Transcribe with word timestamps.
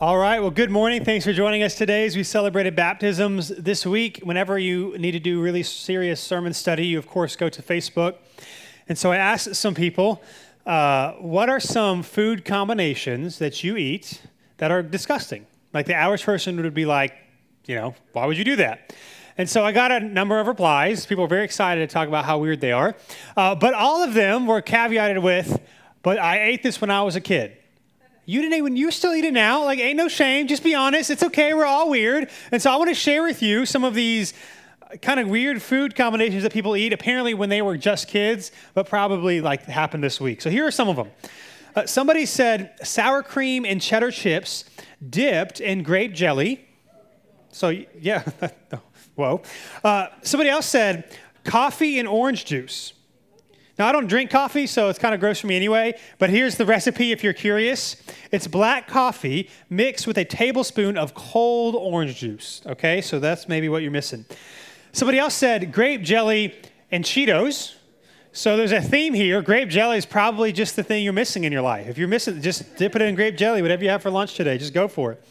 All 0.00 0.16
right. 0.16 0.38
Well, 0.38 0.52
good 0.52 0.70
morning. 0.70 1.04
Thanks 1.04 1.24
for 1.24 1.32
joining 1.32 1.64
us 1.64 1.74
today 1.74 2.06
as 2.06 2.14
we 2.14 2.22
celebrated 2.22 2.76
baptisms 2.76 3.48
this 3.48 3.84
week. 3.84 4.20
Whenever 4.22 4.56
you 4.56 4.96
need 4.96 5.10
to 5.10 5.18
do 5.18 5.42
really 5.42 5.64
serious 5.64 6.20
sermon 6.20 6.52
study, 6.52 6.86
you, 6.86 6.98
of 6.98 7.08
course, 7.08 7.34
go 7.34 7.48
to 7.48 7.60
Facebook. 7.60 8.14
And 8.88 8.96
so 8.96 9.10
I 9.10 9.16
asked 9.16 9.56
some 9.56 9.74
people, 9.74 10.22
uh, 10.64 11.14
what 11.14 11.48
are 11.48 11.58
some 11.58 12.04
food 12.04 12.44
combinations 12.44 13.40
that 13.40 13.64
you 13.64 13.76
eat 13.76 14.22
that 14.58 14.70
are 14.70 14.84
disgusting? 14.84 15.44
Like 15.74 15.86
the 15.86 15.94
average 15.94 16.22
person 16.22 16.62
would 16.62 16.74
be 16.74 16.86
like, 16.86 17.16
you 17.66 17.74
know, 17.74 17.96
why 18.12 18.24
would 18.24 18.38
you 18.38 18.44
do 18.44 18.54
that? 18.54 18.94
And 19.36 19.50
so 19.50 19.64
I 19.64 19.72
got 19.72 19.90
a 19.90 19.98
number 19.98 20.38
of 20.38 20.46
replies. 20.46 21.06
People 21.06 21.24
were 21.24 21.28
very 21.28 21.44
excited 21.44 21.80
to 21.80 21.92
talk 21.92 22.06
about 22.06 22.24
how 22.24 22.38
weird 22.38 22.60
they 22.60 22.70
are. 22.70 22.94
Uh, 23.36 23.56
but 23.56 23.74
all 23.74 24.04
of 24.04 24.14
them 24.14 24.46
were 24.46 24.62
caveated 24.62 25.20
with, 25.20 25.60
but 26.04 26.20
I 26.20 26.40
ate 26.44 26.62
this 26.62 26.80
when 26.80 26.92
I 26.92 27.02
was 27.02 27.16
a 27.16 27.20
kid. 27.20 27.57
You 28.28 28.42
didn't 28.42 28.58
even, 28.58 28.76
you 28.76 28.90
still 28.90 29.14
eat 29.14 29.24
it 29.24 29.32
now. 29.32 29.64
Like, 29.64 29.78
ain't 29.78 29.96
no 29.96 30.06
shame. 30.06 30.48
Just 30.48 30.62
be 30.62 30.74
honest. 30.74 31.08
It's 31.08 31.22
okay. 31.22 31.54
We're 31.54 31.64
all 31.64 31.88
weird. 31.88 32.28
And 32.52 32.60
so 32.60 32.70
I 32.70 32.76
want 32.76 32.90
to 32.90 32.94
share 32.94 33.22
with 33.22 33.40
you 33.40 33.64
some 33.64 33.84
of 33.84 33.94
these 33.94 34.34
kind 35.00 35.18
of 35.18 35.28
weird 35.28 35.62
food 35.62 35.96
combinations 35.96 36.42
that 36.42 36.52
people 36.52 36.76
eat, 36.76 36.92
apparently 36.92 37.32
when 37.32 37.48
they 37.48 37.62
were 37.62 37.78
just 37.78 38.06
kids, 38.06 38.52
but 38.74 38.86
probably 38.86 39.40
like 39.40 39.62
happened 39.62 40.04
this 40.04 40.20
week. 40.20 40.42
So 40.42 40.50
here 40.50 40.66
are 40.66 40.70
some 40.70 40.90
of 40.90 40.96
them. 40.96 41.10
Uh, 41.74 41.86
somebody 41.86 42.26
said 42.26 42.74
sour 42.86 43.22
cream 43.22 43.64
and 43.64 43.80
cheddar 43.80 44.10
chips 44.10 44.66
dipped 45.08 45.62
in 45.62 45.82
grape 45.82 46.12
jelly. 46.12 46.68
So, 47.50 47.70
yeah, 47.98 48.24
whoa. 49.14 49.40
Uh, 49.82 50.08
somebody 50.20 50.50
else 50.50 50.66
said 50.66 51.16
coffee 51.44 51.98
and 51.98 52.06
orange 52.06 52.44
juice. 52.44 52.92
Now, 53.78 53.86
I 53.86 53.92
don't 53.92 54.08
drink 54.08 54.30
coffee, 54.30 54.66
so 54.66 54.88
it's 54.88 54.98
kind 54.98 55.14
of 55.14 55.20
gross 55.20 55.40
for 55.40 55.46
me 55.46 55.54
anyway, 55.54 55.96
but 56.18 56.30
here's 56.30 56.56
the 56.56 56.66
recipe 56.66 57.12
if 57.12 57.22
you're 57.22 57.32
curious. 57.32 58.02
It's 58.32 58.48
black 58.48 58.88
coffee 58.88 59.48
mixed 59.70 60.06
with 60.06 60.18
a 60.18 60.24
tablespoon 60.24 60.98
of 60.98 61.14
cold 61.14 61.76
orange 61.76 62.16
juice. 62.16 62.60
Okay, 62.66 63.00
so 63.00 63.20
that's 63.20 63.48
maybe 63.48 63.68
what 63.68 63.82
you're 63.82 63.92
missing. 63.92 64.24
Somebody 64.90 65.18
else 65.18 65.34
said 65.34 65.72
grape 65.72 66.02
jelly 66.02 66.56
and 66.90 67.04
Cheetos. 67.04 67.76
So 68.32 68.56
there's 68.56 68.72
a 68.72 68.80
theme 68.80 69.14
here. 69.14 69.42
Grape 69.42 69.68
jelly 69.68 69.96
is 69.96 70.06
probably 70.06 70.52
just 70.52 70.74
the 70.74 70.82
thing 70.82 71.04
you're 71.04 71.12
missing 71.12 71.44
in 71.44 71.52
your 71.52 71.62
life. 71.62 71.86
If 71.86 71.98
you're 71.98 72.08
missing, 72.08 72.42
just 72.42 72.76
dip 72.76 72.96
it 72.96 73.02
in 73.02 73.14
grape 73.14 73.36
jelly, 73.36 73.62
whatever 73.62 73.84
you 73.84 73.90
have 73.90 74.02
for 74.02 74.10
lunch 74.10 74.34
today, 74.34 74.58
just 74.58 74.74
go 74.74 74.88
for 74.88 75.12
it. 75.12 75.24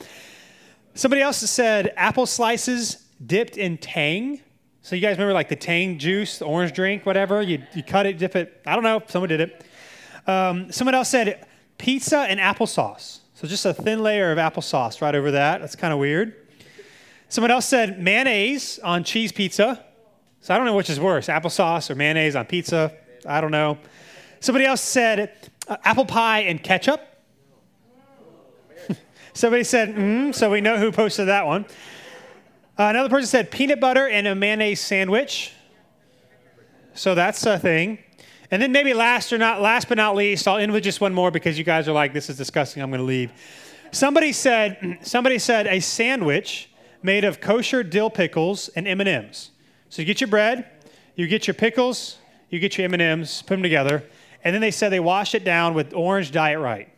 Somebody 0.93 1.21
else 1.21 1.37
said 1.37 1.93
apple 1.97 2.25
slices 2.25 3.03
dipped 3.25 3.57
in 3.57 3.77
tang. 3.77 4.41
So 4.87 4.95
you 4.95 5.01
guys 5.01 5.17
remember 5.17 5.33
like 5.33 5.49
the 5.49 5.55
Tang 5.57 5.99
juice, 5.99 6.39
the 6.39 6.45
orange 6.45 6.71
drink, 6.71 7.05
whatever? 7.05 7.41
You, 7.41 7.61
you 7.75 7.83
cut 7.83 8.05
it, 8.05 8.17
dip 8.17 8.37
it. 8.37 8.61
I 8.65 8.73
don't 8.73 8.85
know. 8.85 9.03
Someone 9.07 9.27
did 9.27 9.41
it. 9.41 9.65
Um, 10.25 10.71
someone 10.71 10.95
else 10.95 11.09
said 11.09 11.45
pizza 11.77 12.19
and 12.19 12.39
applesauce. 12.39 13.19
So 13.33 13.49
just 13.49 13.65
a 13.65 13.73
thin 13.73 14.01
layer 14.01 14.31
of 14.31 14.37
applesauce 14.37 15.01
right 15.01 15.13
over 15.13 15.31
that. 15.31 15.59
That's 15.59 15.75
kind 15.75 15.91
of 15.91 15.99
weird. 15.99 16.35
Someone 17.27 17.51
else 17.51 17.65
said 17.65 18.01
mayonnaise 18.01 18.79
on 18.79 19.03
cheese 19.03 19.33
pizza. 19.33 19.83
So 20.39 20.53
I 20.53 20.57
don't 20.57 20.65
know 20.65 20.77
which 20.77 20.89
is 20.89 21.01
worse, 21.01 21.27
applesauce 21.27 21.89
or 21.89 21.95
mayonnaise 21.95 22.37
on 22.37 22.45
pizza. 22.45 22.93
I 23.25 23.41
don't 23.41 23.51
know. 23.51 23.79
Somebody 24.39 24.63
else 24.63 24.79
said 24.79 25.33
uh, 25.67 25.75
apple 25.83 26.05
pie 26.05 26.43
and 26.43 26.63
ketchup. 26.63 27.01
Somebody 29.33 29.65
said, 29.65 29.95
mm, 29.95 30.33
so 30.33 30.49
we 30.49 30.61
know 30.61 30.77
who 30.77 30.93
posted 30.93 31.27
that 31.27 31.45
one. 31.45 31.65
Uh, 32.77 32.83
another 32.83 33.09
person 33.09 33.25
said 33.25 33.49
peanut 33.49 33.79
butter 33.79 34.07
and 34.07 34.27
a 34.27 34.35
mayonnaise 34.35 34.79
sandwich. 34.79 35.51
So 36.93 37.15
that's 37.15 37.43
a 37.45 37.57
thing. 37.57 37.97
And 38.51 38.61
then 38.61 38.71
maybe 38.71 38.93
last 38.93 39.33
or 39.33 39.39
not 39.39 39.61
last 39.61 39.89
but 39.89 39.97
not 39.97 40.15
least, 40.15 40.47
I'll 40.47 40.57
end 40.57 40.71
with 40.71 40.83
just 40.83 41.01
one 41.01 41.11
more 41.11 41.31
because 41.31 41.57
you 41.57 41.63
guys 41.63 41.87
are 41.87 41.91
like, 41.91 42.13
this 42.13 42.29
is 42.29 42.37
disgusting. 42.37 42.83
I'm 42.83 42.91
going 42.91 42.99
to 42.99 43.05
leave. 43.05 43.31
Somebody 43.91 44.31
said 44.31 44.99
somebody 45.01 45.39
said 45.39 45.65
a 45.65 45.79
sandwich 45.79 46.69
made 47.01 47.23
of 47.23 47.41
kosher 47.41 47.81
dill 47.81 48.11
pickles 48.11 48.69
and 48.69 48.87
M&Ms. 48.87 49.49
So 49.89 50.03
you 50.03 50.05
get 50.05 50.21
your 50.21 50.27
bread, 50.27 50.69
you 51.15 51.27
get 51.27 51.47
your 51.47 51.55
pickles, 51.55 52.17
you 52.49 52.59
get 52.59 52.77
your 52.77 52.85
M&Ms, 52.93 53.41
put 53.41 53.55
them 53.55 53.63
together, 53.63 54.03
and 54.43 54.53
then 54.53 54.61
they 54.61 54.71
said 54.71 54.89
they 54.89 54.99
wash 54.99 55.33
it 55.33 55.43
down 55.43 55.73
with 55.73 55.93
orange 55.93 56.31
Diet 56.31 56.59
Rite. 56.59 56.89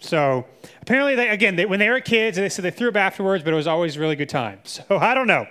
So 0.00 0.46
apparently, 0.82 1.14
they, 1.14 1.28
again, 1.28 1.56
they, 1.56 1.66
when 1.66 1.78
they 1.78 1.88
were 1.88 2.00
kids, 2.00 2.36
they 2.36 2.48
said 2.48 2.64
they 2.64 2.70
threw 2.70 2.88
up 2.88 2.96
afterwards, 2.96 3.44
but 3.44 3.52
it 3.52 3.56
was 3.56 3.66
always 3.66 3.96
really 3.98 4.16
good 4.16 4.28
time. 4.28 4.58
So 4.64 4.84
I 4.90 5.14
don't 5.14 5.26
know. 5.26 5.46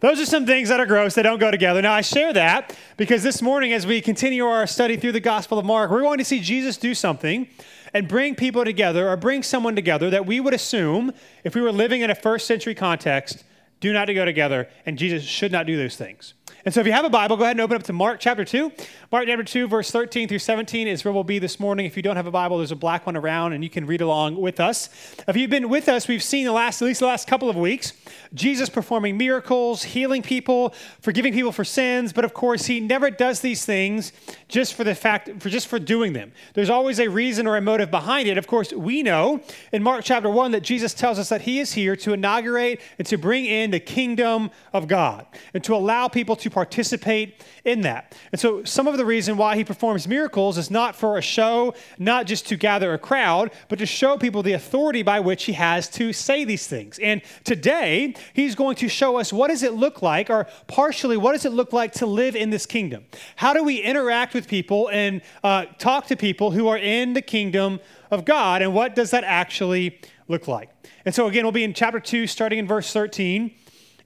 Those 0.00 0.20
are 0.20 0.26
some 0.26 0.44
things 0.44 0.68
that 0.68 0.80
are 0.80 0.86
gross. 0.86 1.14
They 1.14 1.22
don't 1.22 1.38
go 1.38 1.50
together. 1.50 1.80
Now, 1.80 1.94
I 1.94 2.02
share 2.02 2.32
that 2.34 2.76
because 2.98 3.22
this 3.22 3.40
morning, 3.40 3.72
as 3.72 3.86
we 3.86 4.00
continue 4.02 4.44
our 4.44 4.66
study 4.66 4.96
through 4.96 5.12
the 5.12 5.20
Gospel 5.20 5.58
of 5.58 5.64
Mark, 5.64 5.90
we're 5.90 6.02
going 6.02 6.18
to 6.18 6.24
see 6.24 6.40
Jesus 6.40 6.76
do 6.76 6.94
something 6.94 7.48
and 7.94 8.08
bring 8.08 8.34
people 8.34 8.64
together 8.64 9.08
or 9.08 9.16
bring 9.16 9.42
someone 9.42 9.74
together 9.74 10.10
that 10.10 10.26
we 10.26 10.40
would 10.40 10.52
assume, 10.52 11.12
if 11.44 11.54
we 11.54 11.62
were 11.62 11.72
living 11.72 12.02
in 12.02 12.10
a 12.10 12.14
first 12.14 12.46
century 12.46 12.74
context, 12.74 13.44
do 13.80 13.92
not 13.92 14.06
to 14.06 14.14
go 14.14 14.24
together, 14.24 14.68
and 14.84 14.98
Jesus 14.98 15.22
should 15.22 15.52
not 15.52 15.66
do 15.66 15.76
those 15.76 15.96
things. 15.96 16.34
And 16.64 16.72
so 16.72 16.80
if 16.80 16.86
you 16.86 16.94
have 16.94 17.04
a 17.04 17.10
Bible, 17.10 17.36
go 17.36 17.42
ahead 17.44 17.56
and 17.56 17.60
open 17.60 17.76
up 17.76 17.82
to 17.82 17.92
Mark 17.92 18.20
chapter 18.20 18.42
2. 18.42 18.72
Mark 19.12 19.26
chapter 19.26 19.44
2, 19.44 19.68
verse 19.68 19.90
13 19.90 20.28
through 20.28 20.38
17 20.38 20.88
is 20.88 21.04
where 21.04 21.12
we'll 21.12 21.22
be 21.22 21.38
this 21.38 21.60
morning. 21.60 21.84
If 21.84 21.94
you 21.94 22.02
don't 22.02 22.16
have 22.16 22.26
a 22.26 22.30
Bible, 22.30 22.56
there's 22.56 22.72
a 22.72 22.76
black 22.76 23.04
one 23.04 23.18
around 23.18 23.52
and 23.52 23.62
you 23.62 23.68
can 23.68 23.86
read 23.86 24.00
along 24.00 24.40
with 24.40 24.60
us. 24.60 24.88
If 25.28 25.36
you've 25.36 25.50
been 25.50 25.68
with 25.68 25.90
us, 25.90 26.08
we've 26.08 26.22
seen 26.22 26.46
the 26.46 26.52
last, 26.52 26.80
at 26.80 26.86
least 26.86 27.00
the 27.00 27.06
last 27.06 27.28
couple 27.28 27.50
of 27.50 27.56
weeks, 27.56 27.92
Jesus 28.32 28.70
performing 28.70 29.18
miracles, 29.18 29.82
healing 29.82 30.22
people, 30.22 30.72
forgiving 31.02 31.34
people 31.34 31.52
for 31.52 31.64
sins. 31.64 32.14
But 32.14 32.24
of 32.24 32.32
course, 32.32 32.64
he 32.64 32.80
never 32.80 33.10
does 33.10 33.40
these 33.40 33.66
things 33.66 34.12
just 34.48 34.72
for 34.72 34.84
the 34.84 34.94
fact, 34.94 35.42
for 35.42 35.50
just 35.50 35.66
for 35.66 35.78
doing 35.78 36.14
them. 36.14 36.32
There's 36.54 36.70
always 36.70 36.98
a 36.98 37.08
reason 37.08 37.46
or 37.46 37.58
a 37.58 37.60
motive 37.60 37.90
behind 37.90 38.26
it. 38.26 38.38
Of 38.38 38.46
course, 38.46 38.72
we 38.72 39.02
know 39.02 39.42
in 39.70 39.82
Mark 39.82 40.02
chapter 40.02 40.30
1 40.30 40.52
that 40.52 40.62
Jesus 40.62 40.94
tells 40.94 41.18
us 41.18 41.28
that 41.28 41.42
he 41.42 41.60
is 41.60 41.74
here 41.74 41.94
to 41.96 42.14
inaugurate 42.14 42.80
and 42.98 43.06
to 43.06 43.18
bring 43.18 43.44
in 43.44 43.70
the 43.70 43.80
kingdom 43.80 44.50
of 44.72 44.88
God 44.88 45.26
and 45.52 45.62
to 45.64 45.74
allow 45.74 46.08
people 46.08 46.36
to 46.36 46.53
participate 46.54 47.44
in 47.64 47.80
that. 47.80 48.16
And 48.30 48.40
so, 48.40 48.62
some 48.62 48.86
of 48.86 48.96
the 48.96 49.04
reason 49.04 49.36
why 49.36 49.56
he 49.56 49.64
performs 49.64 50.06
miracles 50.06 50.56
is 50.56 50.70
not 50.70 50.94
for 50.94 51.18
a 51.18 51.22
show, 51.22 51.74
not 51.98 52.26
just 52.26 52.46
to 52.48 52.56
gather 52.56 52.94
a 52.94 52.98
crowd, 52.98 53.50
but 53.68 53.80
to 53.80 53.86
show 53.86 54.16
people 54.16 54.42
the 54.42 54.52
authority 54.52 55.02
by 55.02 55.18
which 55.18 55.44
he 55.44 55.52
has 55.52 55.88
to 55.90 56.12
say 56.12 56.44
these 56.44 56.66
things. 56.68 56.98
And 57.00 57.22
today, 57.42 58.14
he's 58.32 58.54
going 58.54 58.76
to 58.76 58.88
show 58.88 59.18
us 59.18 59.32
what 59.32 59.48
does 59.48 59.64
it 59.64 59.74
look 59.74 60.00
like, 60.00 60.30
or 60.30 60.46
partially, 60.68 61.16
what 61.16 61.32
does 61.32 61.44
it 61.44 61.52
look 61.52 61.72
like 61.72 61.92
to 61.94 62.06
live 62.06 62.36
in 62.36 62.50
this 62.50 62.66
kingdom? 62.66 63.04
How 63.34 63.52
do 63.52 63.64
we 63.64 63.80
interact 63.80 64.32
with 64.32 64.46
people 64.46 64.88
and 64.90 65.22
uh, 65.42 65.66
talk 65.78 66.06
to 66.06 66.16
people 66.16 66.52
who 66.52 66.68
are 66.68 66.78
in 66.78 67.14
the 67.14 67.22
kingdom 67.22 67.80
of 68.12 68.24
God, 68.24 68.62
and 68.62 68.72
what 68.72 68.94
does 68.94 69.10
that 69.10 69.24
actually 69.24 70.00
look 70.28 70.46
like? 70.46 70.70
And 71.04 71.12
so, 71.12 71.26
again, 71.26 71.44
we'll 71.44 71.52
be 71.52 71.64
in 71.64 71.74
chapter 71.74 71.98
2, 71.98 72.28
starting 72.28 72.60
in 72.60 72.68
verse 72.68 72.92
13. 72.92 73.52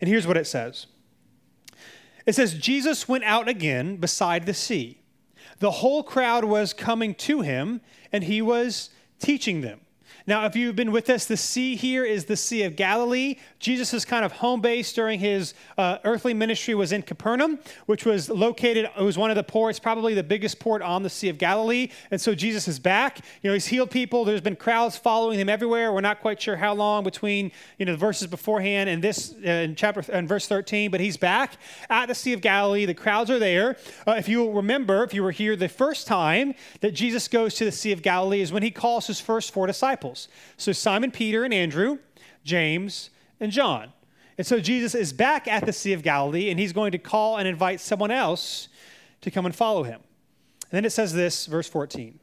And 0.00 0.08
here's 0.08 0.26
what 0.26 0.38
it 0.38 0.46
says 0.46 0.86
It 2.28 2.34
says, 2.34 2.52
Jesus 2.52 3.08
went 3.08 3.24
out 3.24 3.48
again 3.48 3.96
beside 3.96 4.44
the 4.44 4.52
sea. 4.52 5.00
The 5.60 5.70
whole 5.70 6.02
crowd 6.02 6.44
was 6.44 6.74
coming 6.74 7.14
to 7.14 7.40
him, 7.40 7.80
and 8.12 8.22
he 8.22 8.42
was 8.42 8.90
teaching 9.18 9.62
them. 9.62 9.80
Now, 10.28 10.44
if 10.44 10.54
you've 10.54 10.76
been 10.76 10.92
with 10.92 11.08
us, 11.08 11.24
the 11.24 11.38
sea 11.38 11.74
here 11.74 12.04
is 12.04 12.26
the 12.26 12.36
Sea 12.36 12.64
of 12.64 12.76
Galilee. 12.76 13.36
Jesus' 13.60 14.04
kind 14.04 14.26
of 14.26 14.32
home 14.32 14.60
base 14.60 14.92
during 14.92 15.18
his 15.20 15.54
uh, 15.78 16.00
earthly 16.04 16.34
ministry 16.34 16.74
was 16.74 16.92
in 16.92 17.00
Capernaum, 17.00 17.58
which 17.86 18.04
was 18.04 18.28
located, 18.28 18.90
it 18.94 19.02
was 19.02 19.16
one 19.16 19.30
of 19.30 19.36
the 19.36 19.42
ports, 19.42 19.78
probably 19.78 20.12
the 20.12 20.22
biggest 20.22 20.60
port 20.60 20.82
on 20.82 21.02
the 21.02 21.08
Sea 21.08 21.30
of 21.30 21.38
Galilee. 21.38 21.88
And 22.10 22.20
so 22.20 22.34
Jesus 22.34 22.68
is 22.68 22.78
back. 22.78 23.20
You 23.40 23.48
know, 23.48 23.54
he's 23.54 23.68
healed 23.68 23.90
people. 23.90 24.26
There's 24.26 24.42
been 24.42 24.54
crowds 24.54 24.98
following 24.98 25.38
him 25.38 25.48
everywhere. 25.48 25.94
We're 25.94 26.02
not 26.02 26.20
quite 26.20 26.42
sure 26.42 26.56
how 26.56 26.74
long 26.74 27.04
between, 27.04 27.50
you 27.78 27.86
know, 27.86 27.92
the 27.92 27.98
verses 27.98 28.26
beforehand 28.26 28.90
and 28.90 29.02
this 29.02 29.34
uh, 29.46 29.48
in 29.48 29.76
chapter 29.76 30.04
and 30.12 30.28
verse 30.28 30.46
13, 30.46 30.90
but 30.90 31.00
he's 31.00 31.16
back 31.16 31.54
at 31.88 32.04
the 32.04 32.14
Sea 32.14 32.34
of 32.34 32.42
Galilee. 32.42 32.84
The 32.84 32.92
crowds 32.92 33.30
are 33.30 33.38
there. 33.38 33.78
Uh, 34.06 34.16
if 34.18 34.28
you 34.28 34.50
remember, 34.50 35.04
if 35.04 35.14
you 35.14 35.22
were 35.22 35.30
here 35.30 35.56
the 35.56 35.70
first 35.70 36.06
time 36.06 36.52
that 36.82 36.92
Jesus 36.92 37.28
goes 37.28 37.54
to 37.54 37.64
the 37.64 37.72
Sea 37.72 37.92
of 37.92 38.02
Galilee 38.02 38.42
is 38.42 38.52
when 38.52 38.62
he 38.62 38.70
calls 38.70 39.06
his 39.06 39.22
first 39.22 39.54
four 39.54 39.66
disciples 39.66 40.17
disciples. 40.26 40.54
So 40.56 40.72
Simon 40.72 41.10
Peter 41.10 41.44
and 41.44 41.54
Andrew, 41.54 41.98
James 42.44 43.10
and 43.40 43.52
John. 43.52 43.92
And 44.36 44.46
so 44.46 44.60
Jesus 44.60 44.94
is 44.94 45.12
back 45.12 45.48
at 45.48 45.66
the 45.66 45.72
Sea 45.72 45.92
of 45.92 46.02
Galilee 46.02 46.50
and 46.50 46.58
he's 46.58 46.72
going 46.72 46.92
to 46.92 46.98
call 46.98 47.38
and 47.38 47.48
invite 47.48 47.80
someone 47.80 48.10
else 48.10 48.68
to 49.20 49.30
come 49.30 49.46
and 49.46 49.54
follow 49.54 49.82
him. 49.82 50.00
And 50.70 50.76
then 50.76 50.84
it 50.84 50.90
says 50.90 51.12
this, 51.12 51.46
verse 51.46 51.68
14. 51.68 52.20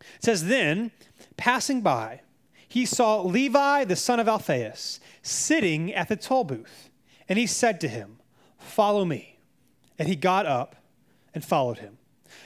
It 0.00 0.24
says, 0.24 0.46
Then, 0.46 0.92
passing 1.36 1.80
by, 1.80 2.20
he 2.68 2.86
saw 2.86 3.22
Levi, 3.22 3.84
the 3.84 3.96
son 3.96 4.20
of 4.20 4.28
Alphaeus, 4.28 5.00
sitting 5.22 5.92
at 5.92 6.08
the 6.08 6.16
toll 6.16 6.44
booth. 6.44 6.90
And 7.28 7.38
he 7.38 7.46
said 7.46 7.80
to 7.80 7.88
him, 7.88 8.18
Follow 8.58 9.04
me. 9.04 9.38
And 9.98 10.08
he 10.08 10.16
got 10.16 10.46
up 10.46 10.76
and 11.34 11.44
followed 11.44 11.78
him. 11.78 11.98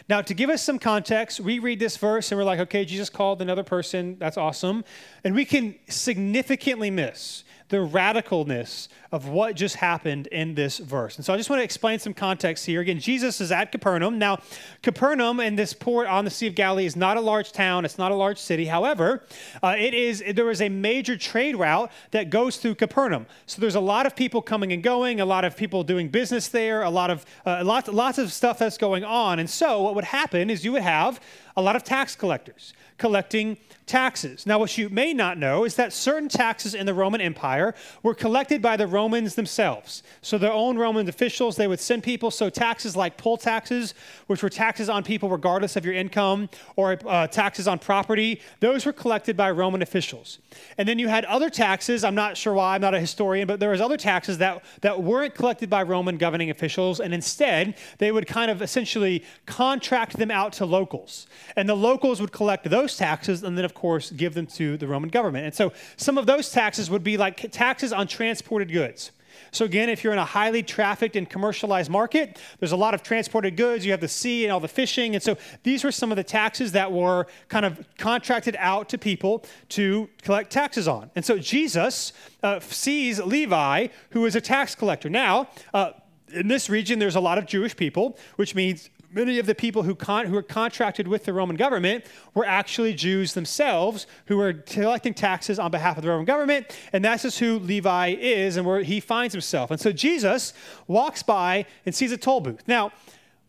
Now, 0.08 0.22
to 0.22 0.34
give 0.34 0.50
us 0.50 0.62
some 0.62 0.78
context, 0.78 1.40
we 1.40 1.58
read 1.58 1.78
this 1.78 1.96
verse 1.96 2.30
and 2.30 2.38
we're 2.38 2.44
like, 2.44 2.60
okay, 2.60 2.84
Jesus 2.84 3.10
called 3.10 3.42
another 3.42 3.62
person. 3.62 4.16
That's 4.18 4.36
awesome. 4.36 4.84
And 5.24 5.34
we 5.34 5.44
can 5.44 5.74
significantly 5.88 6.90
miss 6.90 7.44
the 7.68 7.76
radicalness 7.76 8.88
of 9.12 9.28
what 9.28 9.56
just 9.56 9.76
happened 9.76 10.26
in 10.28 10.54
this 10.54 10.78
verse. 10.78 11.16
And 11.16 11.24
so 11.24 11.32
I 11.32 11.36
just 11.36 11.50
want 11.50 11.60
to 11.60 11.64
explain 11.64 11.98
some 11.98 12.14
context 12.14 12.64
here. 12.66 12.80
Again, 12.80 12.98
Jesus 12.98 13.40
is 13.40 13.52
at 13.52 13.72
Capernaum. 13.72 14.18
Now, 14.18 14.40
Capernaum 14.82 15.40
and 15.40 15.58
this 15.58 15.72
port 15.72 16.06
on 16.06 16.24
the 16.24 16.30
Sea 16.30 16.46
of 16.46 16.54
Galilee 16.54 16.86
is 16.86 16.96
not 16.96 17.16
a 17.16 17.20
large 17.20 17.52
town, 17.52 17.84
it's 17.84 17.98
not 17.98 18.12
a 18.12 18.14
large 18.14 18.38
city. 18.38 18.66
However, 18.66 19.24
uh, 19.62 19.74
it 19.78 19.94
is 19.94 20.22
there 20.34 20.50
is 20.50 20.60
a 20.60 20.68
major 20.68 21.16
trade 21.16 21.56
route 21.56 21.90
that 22.10 22.30
goes 22.30 22.56
through 22.56 22.74
Capernaum. 22.74 23.26
So 23.46 23.60
there's 23.60 23.74
a 23.74 23.80
lot 23.80 24.06
of 24.06 24.16
people 24.16 24.42
coming 24.42 24.72
and 24.72 24.82
going, 24.82 25.20
a 25.20 25.26
lot 25.26 25.44
of 25.44 25.56
people 25.56 25.82
doing 25.84 26.08
business 26.08 26.48
there, 26.48 26.82
a 26.82 26.90
lot 26.90 27.10
of 27.10 27.24
uh, 27.46 27.62
lots, 27.64 27.88
lots 27.88 28.18
of 28.18 28.32
stuff 28.32 28.58
that's 28.58 28.78
going 28.78 29.04
on. 29.04 29.38
And 29.38 29.48
so 29.48 29.82
what 29.82 29.94
would 29.94 30.04
happen 30.04 30.50
is 30.50 30.64
you 30.64 30.72
would 30.72 30.82
have 30.82 31.20
a 31.56 31.62
lot 31.62 31.76
of 31.76 31.84
tax 31.84 32.14
collectors 32.14 32.72
collecting 32.98 33.56
taxes. 33.88 34.46
Now, 34.46 34.58
what 34.58 34.76
you 34.78 34.88
may 34.88 35.12
not 35.12 35.38
know 35.38 35.64
is 35.64 35.74
that 35.76 35.92
certain 35.92 36.28
taxes 36.28 36.74
in 36.74 36.86
the 36.86 36.94
Roman 36.94 37.20
Empire 37.20 37.74
were 38.02 38.14
collected 38.14 38.62
by 38.62 38.76
the 38.76 38.86
Romans 38.86 39.34
themselves. 39.34 40.02
So, 40.22 40.38
their 40.38 40.52
own 40.52 40.78
Roman 40.78 41.08
officials, 41.08 41.56
they 41.56 41.66
would 41.66 41.80
send 41.80 42.02
people. 42.02 42.30
So, 42.30 42.50
taxes 42.50 42.94
like 42.94 43.16
poll 43.16 43.36
taxes, 43.36 43.94
which 44.26 44.42
were 44.42 44.50
taxes 44.50 44.88
on 44.88 45.02
people 45.02 45.28
regardless 45.28 45.76
of 45.76 45.84
your 45.84 45.94
income, 45.94 46.48
or 46.76 46.98
uh, 47.06 47.26
taxes 47.26 47.66
on 47.66 47.78
property, 47.78 48.40
those 48.60 48.84
were 48.84 48.92
collected 48.92 49.36
by 49.36 49.50
Roman 49.50 49.82
officials. 49.82 50.38
And 50.76 50.88
then 50.88 50.98
you 50.98 51.08
had 51.08 51.24
other 51.24 51.50
taxes. 51.50 52.04
I'm 52.04 52.14
not 52.14 52.36
sure 52.36 52.54
why, 52.54 52.74
I'm 52.74 52.80
not 52.80 52.94
a 52.94 53.00
historian, 53.00 53.46
but 53.46 53.60
there 53.60 53.70
was 53.70 53.80
other 53.80 53.96
taxes 53.96 54.38
that, 54.38 54.62
that 54.82 55.02
weren't 55.02 55.34
collected 55.34 55.70
by 55.70 55.82
Roman 55.82 56.18
governing 56.18 56.50
officials. 56.50 57.00
And 57.00 57.14
instead, 57.14 57.76
they 57.98 58.12
would 58.12 58.26
kind 58.26 58.50
of 58.50 58.60
essentially 58.62 59.24
contract 59.46 60.16
them 60.18 60.30
out 60.30 60.52
to 60.54 60.66
locals. 60.66 61.26
And 61.56 61.68
the 61.68 61.74
locals 61.74 62.20
would 62.20 62.32
collect 62.32 62.68
those 62.68 62.96
taxes 62.96 63.42
and 63.42 63.56
then, 63.56 63.64
of 63.64 63.74
course, 63.78 64.10
give 64.10 64.34
them 64.34 64.46
to 64.46 64.76
the 64.76 64.86
Roman 64.86 65.08
government. 65.08 65.46
And 65.46 65.54
so 65.54 65.72
some 65.96 66.18
of 66.18 66.26
those 66.26 66.50
taxes 66.50 66.90
would 66.90 67.04
be 67.04 67.16
like 67.16 67.50
taxes 67.52 67.92
on 67.92 68.06
transported 68.06 68.72
goods. 68.72 69.12
So, 69.50 69.64
again, 69.64 69.88
if 69.88 70.04
you're 70.04 70.12
in 70.12 70.18
a 70.18 70.24
highly 70.24 70.62
trafficked 70.62 71.16
and 71.16 71.28
commercialized 71.28 71.90
market, 71.90 72.38
there's 72.58 72.72
a 72.72 72.76
lot 72.76 72.92
of 72.92 73.02
transported 73.02 73.56
goods. 73.56 73.84
You 73.84 73.92
have 73.92 74.00
the 74.00 74.08
sea 74.08 74.44
and 74.44 74.52
all 74.52 74.60
the 74.60 74.68
fishing. 74.68 75.14
And 75.14 75.22
so, 75.22 75.36
these 75.62 75.84
were 75.84 75.92
some 75.92 76.10
of 76.10 76.16
the 76.16 76.24
taxes 76.24 76.72
that 76.72 76.90
were 76.90 77.26
kind 77.48 77.64
of 77.64 77.86
contracted 77.96 78.56
out 78.58 78.88
to 78.90 78.98
people 78.98 79.44
to 79.70 80.08
collect 80.22 80.50
taxes 80.50 80.88
on. 80.88 81.10
And 81.14 81.24
so, 81.24 81.38
Jesus 81.38 82.12
uh, 82.42 82.60
sees 82.60 83.20
Levi, 83.20 83.88
who 84.10 84.26
is 84.26 84.36
a 84.36 84.40
tax 84.40 84.74
collector. 84.74 85.08
Now, 85.08 85.48
uh, 85.72 85.92
in 86.32 86.48
this 86.48 86.68
region, 86.68 86.98
there's 86.98 87.16
a 87.16 87.20
lot 87.20 87.38
of 87.38 87.46
Jewish 87.46 87.74
people, 87.76 88.18
which 88.36 88.54
means 88.54 88.90
many 89.10 89.38
of 89.38 89.46
the 89.46 89.54
people 89.54 89.82
who, 89.82 89.94
con- 89.94 90.26
who 90.26 90.32
were 90.32 90.42
contracted 90.42 91.08
with 91.08 91.24
the 91.24 91.32
Roman 91.32 91.56
government 91.56 92.04
were 92.34 92.44
actually 92.44 92.94
Jews 92.94 93.34
themselves 93.34 94.06
who 94.26 94.36
were 94.36 94.52
collecting 94.52 95.14
taxes 95.14 95.58
on 95.58 95.70
behalf 95.70 95.96
of 95.96 96.02
the 96.02 96.08
Roman 96.08 96.24
government. 96.24 96.76
And 96.92 97.04
that's 97.04 97.22
just 97.22 97.38
who 97.38 97.58
Levi 97.58 98.16
is 98.18 98.56
and 98.56 98.66
where 98.66 98.82
he 98.82 99.00
finds 99.00 99.32
himself. 99.32 99.70
And 99.70 99.80
so 99.80 99.92
Jesus 99.92 100.52
walks 100.86 101.22
by 101.22 101.66
and 101.86 101.94
sees 101.94 102.12
a 102.12 102.16
toll 102.16 102.40
booth. 102.40 102.62
Now, 102.66 102.92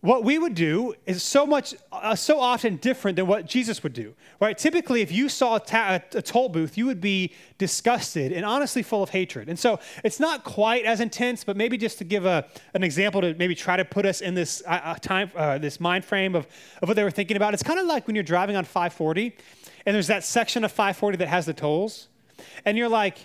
what 0.02 0.24
we 0.24 0.38
would 0.38 0.56
do 0.56 0.94
is 1.06 1.22
so 1.22 1.46
much 1.46 1.76
uh, 1.92 2.16
so 2.16 2.40
often 2.40 2.78
different 2.78 3.16
than 3.16 3.28
what 3.28 3.46
jesus 3.46 3.84
would 3.84 3.94
do 3.94 4.14
right? 4.40 4.58
Typically 4.58 5.02
if 5.02 5.12
you 5.12 5.28
saw 5.28 5.56
a, 5.56 5.60
ta- 5.60 6.00
a, 6.14 6.22
toll 6.22 6.50
booth 6.50 6.78
you 6.78 6.86
would 6.86 7.02
be 7.02 7.34
disgusted 7.58 8.32
and 8.32 8.46
honestly 8.46 8.82
full 8.82 9.04
of 9.04 9.10
hatred. 9.10 9.50
And 9.50 9.60
so 9.60 9.80
it's 10.04 10.20
not 10.20 10.44
quite 10.44 10.86
as 10.86 11.00
intense 11.00 11.44
but 11.44 11.58
maybe 11.58 11.78
just 11.78 11.98
to 12.00 12.04
give 12.04 12.26
a, 12.26 12.46
an 12.74 12.84
example 12.84 13.22
to 13.22 13.34
maybe 13.36 13.56
try 13.56 13.78
to 13.78 13.86
put 13.86 14.06
us 14.06 14.22
in 14.22 14.34
this 14.34 14.64
uh, 14.66 14.80
uh 14.84 14.96
time 14.96 15.32
uh, 15.36 15.58
this 15.58 15.80
mind 15.80 16.06
frame 16.06 16.36
of, 16.36 16.48
of 16.82 16.88
what 16.88 16.96
they 16.96 17.04
were 17.04 17.12
thinking 17.12 17.38
about. 17.38 17.54
It's 17.54 17.64
kind 17.64 17.80
of 17.80 17.86
like 17.86 18.08
when 18.08 18.16
you're 18.16 18.24
driving 18.24 18.56
on 18.56 18.64
540 18.64 19.36
and 19.86 19.96
there's 19.96 20.08
that 20.08 20.24
section 20.24 20.64
of 20.64 20.72
540 20.72 21.18
that 21.18 21.28
has 21.28 21.46
the 21.46 21.54
tolls 21.54 22.08
and 22.66 22.78
you're 22.78 22.90
like 22.90 23.18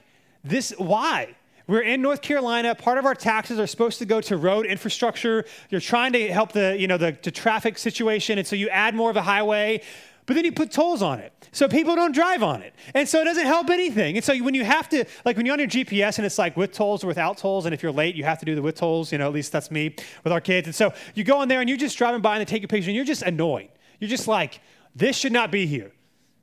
this 0.42 0.72
why 0.78 1.36
we're 1.66 1.82
in 1.82 2.02
North 2.02 2.20
Carolina. 2.20 2.74
Part 2.74 2.98
of 2.98 3.06
our 3.06 3.14
taxes 3.14 3.58
are 3.58 3.66
supposed 3.66 3.98
to 4.00 4.04
go 4.04 4.20
to 4.22 4.36
road 4.36 4.66
infrastructure. 4.66 5.44
You're 5.70 5.80
trying 5.80 6.12
to 6.12 6.32
help 6.32 6.52
the, 6.52 6.76
you 6.78 6.86
know, 6.86 6.98
the, 6.98 7.16
the 7.22 7.30
traffic 7.30 7.78
situation, 7.78 8.38
and 8.38 8.46
so 8.46 8.56
you 8.56 8.68
add 8.68 8.94
more 8.94 9.10
of 9.10 9.16
a 9.16 9.22
highway, 9.22 9.82
but 10.26 10.34
then 10.34 10.44
you 10.44 10.52
put 10.52 10.70
tolls 10.70 11.02
on 11.02 11.18
it. 11.18 11.32
So 11.52 11.68
people 11.68 11.94
don't 11.94 12.12
drive 12.12 12.42
on 12.42 12.62
it. 12.62 12.74
And 12.94 13.08
so 13.08 13.20
it 13.20 13.24
doesn't 13.24 13.46
help 13.46 13.70
anything. 13.70 14.16
And 14.16 14.24
so 14.24 14.36
when 14.38 14.54
you 14.54 14.64
have 14.64 14.88
to, 14.88 15.04
like 15.24 15.36
when 15.36 15.46
you're 15.46 15.52
on 15.52 15.58
your 15.58 15.68
GPS 15.68 16.18
and 16.18 16.26
it's 16.26 16.38
like 16.38 16.56
with 16.56 16.72
tolls 16.72 17.04
or 17.04 17.06
without 17.06 17.38
tolls, 17.38 17.66
and 17.66 17.74
if 17.74 17.82
you're 17.82 17.92
late, 17.92 18.14
you 18.14 18.24
have 18.24 18.38
to 18.38 18.44
do 18.44 18.54
the 18.54 18.62
with 18.62 18.74
tolls, 18.74 19.12
you 19.12 19.18
know, 19.18 19.26
at 19.26 19.32
least 19.32 19.52
that's 19.52 19.70
me 19.70 19.94
with 20.24 20.32
our 20.32 20.40
kids. 20.40 20.66
And 20.66 20.74
so 20.74 20.92
you 21.14 21.24
go 21.24 21.42
in 21.42 21.48
there 21.48 21.60
and 21.60 21.68
you're 21.68 21.78
just 21.78 21.96
driving 21.96 22.22
by 22.22 22.36
and 22.36 22.40
they 22.40 22.50
take 22.50 22.64
a 22.64 22.68
picture 22.68 22.88
and 22.88 22.96
you're 22.96 23.04
just 23.04 23.22
annoyed. 23.22 23.68
You're 24.00 24.10
just 24.10 24.26
like, 24.26 24.60
this 24.96 25.16
should 25.16 25.32
not 25.32 25.50
be 25.50 25.66
here. 25.66 25.92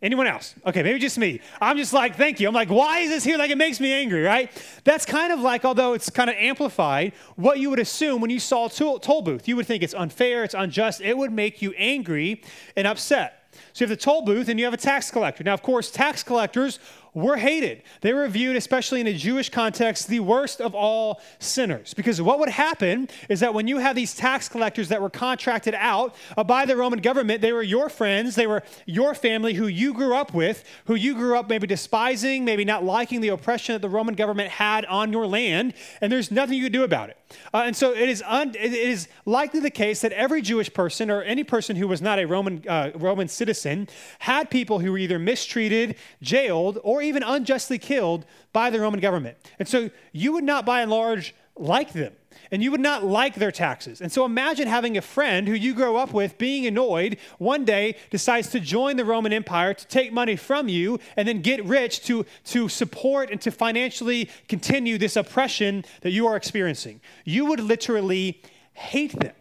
Anyone 0.01 0.25
else? 0.25 0.55
Okay, 0.65 0.81
maybe 0.81 0.97
just 0.97 1.19
me. 1.19 1.41
I'm 1.61 1.77
just 1.77 1.93
like, 1.93 2.15
thank 2.15 2.39
you. 2.39 2.47
I'm 2.47 2.55
like, 2.55 2.69
why 2.69 2.99
is 2.99 3.11
this 3.11 3.23
here? 3.23 3.37
Like, 3.37 3.51
it 3.51 3.57
makes 3.57 3.79
me 3.79 3.93
angry, 3.93 4.23
right? 4.23 4.49
That's 4.83 5.05
kind 5.05 5.31
of 5.31 5.41
like, 5.41 5.63
although 5.63 5.93
it's 5.93 6.09
kind 6.09 6.27
of 6.27 6.35
amplified, 6.37 7.13
what 7.35 7.59
you 7.59 7.69
would 7.69 7.77
assume 7.77 8.19
when 8.19 8.31
you 8.31 8.39
saw 8.39 8.65
a 8.65 8.99
toll 8.99 9.21
booth. 9.21 9.47
You 9.47 9.55
would 9.57 9.67
think 9.67 9.83
it's 9.83 9.93
unfair, 9.93 10.43
it's 10.43 10.55
unjust. 10.55 11.01
It 11.01 11.15
would 11.15 11.31
make 11.31 11.61
you 11.61 11.73
angry 11.77 12.41
and 12.75 12.87
upset. 12.87 13.37
So 13.73 13.83
you 13.83 13.89
have 13.89 13.97
the 13.97 14.03
toll 14.03 14.23
booth 14.23 14.49
and 14.49 14.57
you 14.59 14.65
have 14.65 14.73
a 14.73 14.77
tax 14.77 15.11
collector. 15.11 15.43
Now, 15.43 15.53
of 15.53 15.61
course, 15.61 15.91
tax 15.91 16.23
collectors 16.23 16.79
were 17.13 17.35
hated. 17.35 17.83
They 18.01 18.13
were 18.13 18.27
viewed, 18.27 18.55
especially 18.55 19.01
in 19.01 19.07
a 19.07 19.13
Jewish 19.13 19.49
context, 19.49 20.07
the 20.07 20.21
worst 20.21 20.61
of 20.61 20.73
all 20.73 21.21
sinners. 21.39 21.93
Because 21.93 22.21
what 22.21 22.39
would 22.39 22.49
happen 22.49 23.09
is 23.27 23.41
that 23.41 23.53
when 23.53 23.67
you 23.67 23.79
have 23.79 23.95
these 23.95 24.15
tax 24.15 24.47
collectors 24.47 24.87
that 24.89 25.01
were 25.01 25.09
contracted 25.09 25.75
out 25.75 26.15
uh, 26.37 26.43
by 26.43 26.65
the 26.65 26.77
Roman 26.77 26.99
government, 26.99 27.41
they 27.41 27.51
were 27.51 27.63
your 27.63 27.89
friends, 27.89 28.35
they 28.35 28.47
were 28.47 28.63
your 28.85 29.13
family 29.13 29.53
who 29.53 29.67
you 29.67 29.93
grew 29.93 30.15
up 30.15 30.33
with, 30.33 30.63
who 30.85 30.95
you 30.95 31.13
grew 31.13 31.37
up 31.37 31.49
maybe 31.49 31.67
despising, 31.67 32.45
maybe 32.45 32.63
not 32.63 32.83
liking 32.83 33.19
the 33.19 33.27
oppression 33.29 33.73
that 33.73 33.81
the 33.81 33.89
Roman 33.89 34.15
government 34.15 34.49
had 34.49 34.85
on 34.85 35.11
your 35.11 35.27
land, 35.27 35.73
and 35.99 36.11
there's 36.11 36.31
nothing 36.31 36.57
you 36.57 36.63
could 36.63 36.73
do 36.73 36.83
about 36.83 37.09
it. 37.09 37.17
Uh, 37.53 37.63
and 37.65 37.75
so 37.75 37.91
it 37.91 38.09
is, 38.09 38.23
un- 38.25 38.55
it 38.55 38.73
is 38.73 39.07
likely 39.25 39.59
the 39.59 39.69
case 39.69 40.01
that 40.01 40.11
every 40.13 40.41
Jewish 40.41 40.73
person 40.73 41.09
or 41.09 41.21
any 41.23 41.43
person 41.43 41.75
who 41.75 41.87
was 41.87 42.01
not 42.01 42.19
a 42.19 42.25
Roman, 42.25 42.63
uh, 42.67 42.91
Roman 42.95 43.27
citizen 43.27 43.87
had 44.19 44.49
people 44.49 44.79
who 44.79 44.91
were 44.91 44.97
either 44.97 45.19
mistreated, 45.19 45.95
jailed, 46.21 46.79
or 46.83 47.00
or 47.01 47.03
even 47.03 47.23
unjustly 47.23 47.79
killed 47.79 48.25
by 48.53 48.69
the 48.69 48.79
Roman 48.79 48.99
government. 48.99 49.37
And 49.57 49.67
so 49.67 49.89
you 50.11 50.33
would 50.33 50.43
not, 50.43 50.65
by 50.65 50.81
and 50.81 50.91
large, 50.91 51.33
like 51.55 51.93
them. 51.93 52.13
And 52.51 52.61
you 52.61 52.69
would 52.71 52.81
not 52.81 53.03
like 53.03 53.35
their 53.35 53.51
taxes. 53.51 54.01
And 54.01 54.11
so 54.11 54.23
imagine 54.23 54.67
having 54.67 54.97
a 54.97 55.01
friend 55.01 55.47
who 55.47 55.53
you 55.53 55.73
grow 55.73 55.97
up 55.97 56.13
with 56.13 56.37
being 56.37 56.65
annoyed 56.65 57.17
one 57.39 57.65
day 57.65 57.95
decides 58.09 58.49
to 58.49 58.59
join 58.59 58.97
the 58.97 59.05
Roman 59.05 59.33
Empire 59.33 59.73
to 59.73 59.87
take 59.87 60.13
money 60.13 60.35
from 60.35 60.67
you 60.67 60.99
and 61.17 61.27
then 61.27 61.41
get 61.41 61.63
rich 61.65 62.03
to, 62.05 62.25
to 62.45 62.69
support 62.69 63.31
and 63.31 63.41
to 63.41 63.51
financially 63.51 64.29
continue 64.47 64.97
this 64.97 65.15
oppression 65.15 65.83
that 66.01 66.11
you 66.11 66.27
are 66.27 66.35
experiencing. 66.35 67.01
You 67.25 67.45
would 67.45 67.59
literally 67.59 68.41
hate 68.73 69.17
them. 69.19 69.33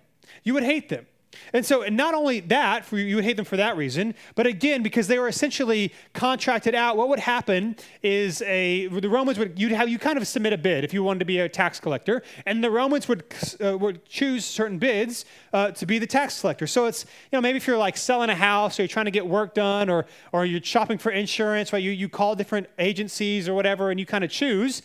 You 0.43 0.55
would 0.55 0.65
hate 0.65 0.89
them. 0.89 1.07
And 1.53 1.65
so, 1.65 1.83
and 1.83 1.97
not 1.97 2.15
only 2.15 2.41
that, 2.41 2.85
for 2.85 2.99
you 2.99 3.17
would 3.17 3.25
hate 3.25 3.37
them 3.37 3.45
for 3.45 3.57
that 3.57 3.77
reason, 3.77 4.15
but 4.35 4.47
again, 4.47 4.83
because 4.83 5.07
they 5.07 5.19
were 5.19 5.29
essentially 5.29 5.93
contracted 6.13 6.75
out, 6.75 6.97
what 6.97 7.09
would 7.09 7.21
happen 7.21 7.77
is 8.03 8.43
a 8.43 8.89
the 8.89 9.09
Romans 9.09 9.39
would 9.39 9.59
you'd 9.59 9.73
have 9.73 9.89
you 9.89 9.99
kind 9.99 10.19
of 10.19 10.27
submit 10.27 10.53
a 10.53 10.59
bid 10.59 10.85
if 10.85 10.93
you 10.93 11.03
wanted 11.03 11.21
to 11.21 11.25
be 11.25 11.39
a 11.39 11.49
tax 11.49 11.79
collector, 11.81 12.23
and 12.47 12.63
the 12.63 12.71
Romans 12.71 13.09
would 13.09 13.25
uh, 13.65 13.79
would 13.79 14.05
choose 14.07 14.45
certain 14.45 14.79
bids 14.79 15.25
uh, 15.53 15.71
to 15.73 15.87
be 15.87 15.99
the 15.99 16.07
tax 16.07 16.41
collector. 16.41 16.67
So 16.67 16.87
it's 16.87 17.05
you 17.05 17.37
know 17.37 17.41
maybe 17.41 17.57
if 17.57 17.67
you're 17.67 17.79
like 17.79 17.97
selling 17.97 18.31
a 18.31 18.35
house 18.35 18.79
or 18.79 18.83
you're 18.83 18.89
trying 18.89 19.07
to 19.07 19.11
get 19.13 19.27
work 19.27 19.55
done 19.55 19.89
or 19.89 20.07
or 20.33 20.45
you're 20.45 20.63
shopping 20.63 20.99
for 20.99 21.11
insurance, 21.11 21.73
right? 21.73 21.83
You 21.83 21.93
you 21.93 22.09
call 22.09 22.35
different 22.35 22.67
agencies 22.79 23.49
or 23.49 23.55
whatever, 23.55 23.91
and 23.91 24.01
you 24.01 24.07
kind 24.07 24.25
of 24.25 24.31
choose 24.31 24.83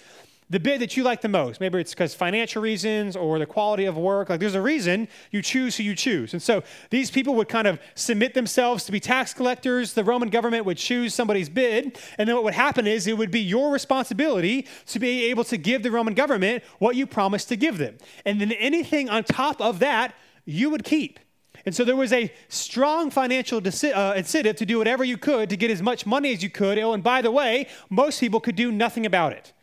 the 0.49 0.59
bid 0.59 0.79
that 0.81 0.95
you 0.95 1.03
like 1.03 1.21
the 1.21 1.27
most. 1.27 1.59
Maybe 1.59 1.79
it's 1.79 1.93
because 1.93 2.13
financial 2.13 2.61
reasons 2.61 3.15
or 3.15 3.39
the 3.39 3.47
quality 3.47 3.85
of 3.85 3.97
work. 3.97 4.29
Like 4.29 4.39
there's 4.39 4.55
a 4.55 4.61
reason 4.61 5.07
you 5.31 5.41
choose 5.41 5.77
who 5.77 5.83
you 5.83 5.95
choose. 5.95 6.33
And 6.33 6.41
so 6.41 6.61
these 6.91 7.09
people 7.09 7.33
would 7.35 7.49
kind 7.49 7.67
of 7.67 7.79
submit 7.95 8.35
themselves 8.35 8.85
to 8.85 8.91
be 8.91 8.99
tax 8.99 9.33
collectors. 9.33 9.93
The 9.93 10.03
Roman 10.03 10.29
government 10.29 10.65
would 10.65 10.77
choose 10.77 11.15
somebody's 11.15 11.49
bid. 11.49 11.97
And 12.17 12.29
then 12.29 12.35
what 12.35 12.43
would 12.43 12.53
happen 12.53 12.85
is 12.85 13.07
it 13.07 13.17
would 13.17 13.31
be 13.31 13.41
your 13.41 13.71
responsibility 13.71 14.67
to 14.87 14.99
be 14.99 15.25
able 15.25 15.43
to 15.45 15.57
give 15.57 15.81
the 15.81 15.91
Roman 15.91 16.13
government 16.13 16.63
what 16.77 16.95
you 16.95 17.07
promised 17.07 17.49
to 17.49 17.55
give 17.55 17.79
them. 17.79 17.97
And 18.23 18.39
then 18.39 18.51
anything 18.51 19.09
on 19.09 19.23
top 19.23 19.59
of 19.59 19.79
that, 19.79 20.13
you 20.45 20.69
would 20.69 20.83
keep. 20.83 21.19
And 21.65 21.75
so 21.75 21.83
there 21.83 21.95
was 21.95 22.13
a 22.13 22.31
strong 22.49 23.09
financial 23.09 23.57
uh, 23.57 24.13
incentive 24.15 24.55
to 24.57 24.65
do 24.65 24.77
whatever 24.77 25.03
you 25.03 25.17
could 25.17 25.49
to 25.49 25.57
get 25.57 25.71
as 25.71 25.81
much 25.81 26.05
money 26.05 26.31
as 26.31 26.43
you 26.43 26.49
could. 26.51 26.77
Oh, 26.77 26.93
and 26.93 27.03
by 27.03 27.23
the 27.23 27.31
way, 27.31 27.67
most 27.89 28.19
people 28.19 28.39
could 28.39 28.55
do 28.55 28.71
nothing 28.71 29.07
about 29.07 29.33
it. 29.33 29.53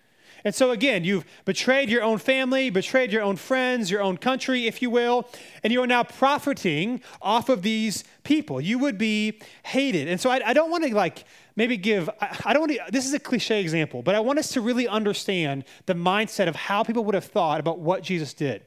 And 0.45 0.55
so, 0.55 0.71
again, 0.71 1.05
you've 1.05 1.25
betrayed 1.45 1.89
your 1.89 2.03
own 2.03 2.19
family, 2.19 2.71
betrayed 2.71 3.13
your 3.13 3.23
own 3.23 3.37
friends, 3.37 3.91
your 3.91 4.03
own 4.03 4.17
country, 4.17 4.67
if 4.67 4.83
you 4.83 4.91
will, 4.91 5.29
and 5.63 5.73
you 5.73 5.83
are 5.83 5.87
now 5.87 6.03
profiting 6.03 7.01
off 7.21 7.49
of 7.49 7.63
these 7.63 8.05
people. 8.25 8.61
You 8.61 8.79
would 8.79 8.99
be 8.99 9.41
hated. 9.65 10.09
And 10.09 10.21
so, 10.21 10.31
I, 10.31 10.41
I 10.47 10.53
don't 10.53 10.71
want 10.71 10.85
to 10.85 10.95
like 10.95 11.25
maybe 11.57 11.77
give, 11.77 12.09
I, 12.21 12.37
I 12.47 12.53
don't 12.53 12.69
want 12.69 12.73
to, 12.73 12.81
this 12.91 13.07
is 13.07 13.15
a 13.15 13.21
cliche 13.21 13.61
example, 13.61 14.03
but 14.03 14.15
I 14.15 14.21
want 14.21 14.39
us 14.39 14.49
to 14.53 14.61
really 14.61 14.89
understand 14.89 15.65
the 15.87 15.95
mindset 15.95 16.49
of 16.49 16.57
how 16.57 16.83
people 16.83 17.05
would 17.05 17.15
have 17.15 17.25
thought 17.25 17.61
about 17.61 17.79
what 17.79 18.03
Jesus 18.03 18.35
did. 18.35 18.63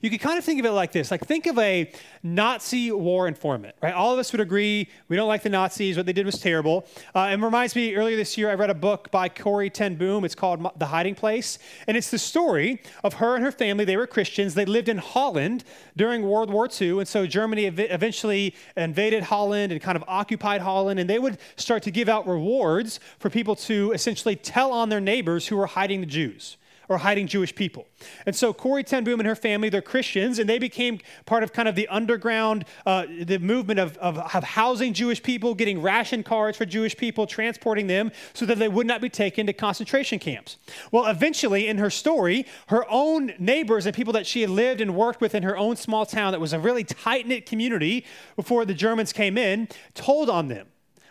You 0.00 0.10
can 0.10 0.18
kind 0.18 0.38
of 0.38 0.44
think 0.44 0.60
of 0.60 0.66
it 0.66 0.70
like 0.72 0.92
this 0.92 1.10
like, 1.10 1.24
think 1.26 1.46
of 1.46 1.58
a 1.58 1.90
Nazi 2.22 2.90
war 2.92 3.28
informant, 3.28 3.74
right? 3.82 3.94
All 3.94 4.12
of 4.12 4.18
us 4.18 4.32
would 4.32 4.40
agree 4.40 4.88
we 5.08 5.16
don't 5.16 5.28
like 5.28 5.42
the 5.42 5.48
Nazis. 5.48 5.96
What 5.96 6.06
they 6.06 6.12
did 6.12 6.26
was 6.26 6.38
terrible. 6.38 6.86
Uh, 7.14 7.30
it 7.32 7.40
reminds 7.40 7.76
me, 7.76 7.94
earlier 7.94 8.16
this 8.16 8.36
year, 8.36 8.50
I 8.50 8.54
read 8.54 8.70
a 8.70 8.74
book 8.74 9.10
by 9.10 9.28
Corrie 9.28 9.70
Ten 9.70 9.94
Boom. 9.94 10.24
It's 10.24 10.34
called 10.34 10.66
The 10.76 10.86
Hiding 10.86 11.14
Place. 11.14 11.58
And 11.86 11.96
it's 11.96 12.10
the 12.10 12.18
story 12.18 12.82
of 13.04 13.14
her 13.14 13.34
and 13.34 13.44
her 13.44 13.52
family. 13.52 13.84
They 13.84 13.96
were 13.96 14.06
Christians. 14.06 14.54
They 14.54 14.64
lived 14.64 14.88
in 14.88 14.98
Holland 14.98 15.64
during 15.96 16.22
World 16.22 16.50
War 16.50 16.68
II. 16.68 16.98
And 16.98 17.08
so 17.08 17.26
Germany 17.26 17.66
ev- 17.66 17.78
eventually 17.78 18.54
invaded 18.76 19.24
Holland 19.24 19.72
and 19.72 19.80
kind 19.80 19.96
of 19.96 20.04
occupied 20.08 20.60
Holland. 20.60 20.98
And 20.98 21.08
they 21.08 21.18
would 21.18 21.38
start 21.56 21.82
to 21.84 21.90
give 21.90 22.08
out 22.08 22.26
rewards 22.26 23.00
for 23.18 23.30
people 23.30 23.56
to 23.56 23.92
essentially 23.92 24.36
tell 24.36 24.72
on 24.72 24.88
their 24.88 25.00
neighbors 25.00 25.46
who 25.46 25.56
were 25.56 25.66
hiding 25.66 26.00
the 26.00 26.06
Jews 26.06 26.56
or 26.88 26.98
hiding 26.98 27.26
Jewish 27.26 27.54
people. 27.54 27.86
And 28.26 28.34
so 28.34 28.52
Corrie 28.52 28.84
Ten 28.84 29.04
Boom 29.04 29.20
and 29.20 29.26
her 29.26 29.34
family, 29.34 29.68
they're 29.68 29.82
Christians, 29.82 30.38
and 30.38 30.48
they 30.48 30.58
became 30.58 31.00
part 31.24 31.42
of 31.42 31.52
kind 31.52 31.68
of 31.68 31.74
the 31.74 31.88
underground, 31.88 32.64
uh, 32.84 33.06
the 33.22 33.38
movement 33.38 33.80
of, 33.80 33.96
of, 33.98 34.18
of, 34.18 34.44
housing 34.44 34.92
Jewish 34.92 35.22
people, 35.22 35.54
getting 35.54 35.82
ration 35.82 36.22
cards 36.22 36.56
for 36.56 36.64
Jewish 36.64 36.96
people, 36.96 37.26
transporting 37.26 37.86
them 37.86 38.12
so 38.34 38.46
that 38.46 38.58
they 38.58 38.68
would 38.68 38.86
not 38.86 39.00
be 39.00 39.08
taken 39.08 39.46
to 39.46 39.52
concentration 39.52 40.18
camps. 40.18 40.56
Well, 40.92 41.06
eventually, 41.06 41.68
in 41.68 41.78
her 41.78 41.90
story, 41.90 42.46
her 42.68 42.84
own 42.90 43.32
neighbors 43.38 43.86
and 43.86 43.94
people 43.94 44.12
that 44.12 44.26
she 44.26 44.42
had 44.42 44.50
lived 44.50 44.80
and 44.80 44.94
worked 44.94 45.20
with 45.20 45.34
in 45.34 45.42
her 45.42 45.56
own 45.56 45.76
small 45.76 46.06
town 46.06 46.32
that 46.32 46.40
was 46.40 46.52
a 46.52 46.60
really 46.60 46.84
tight 46.84 47.26
knit 47.26 47.46
community 47.46 48.04
before 48.36 48.64
the 48.64 48.74
Germans 48.74 49.12
came 49.12 49.36
in, 49.38 49.68
told 49.94 50.30
on 50.30 50.48
them 50.48 50.66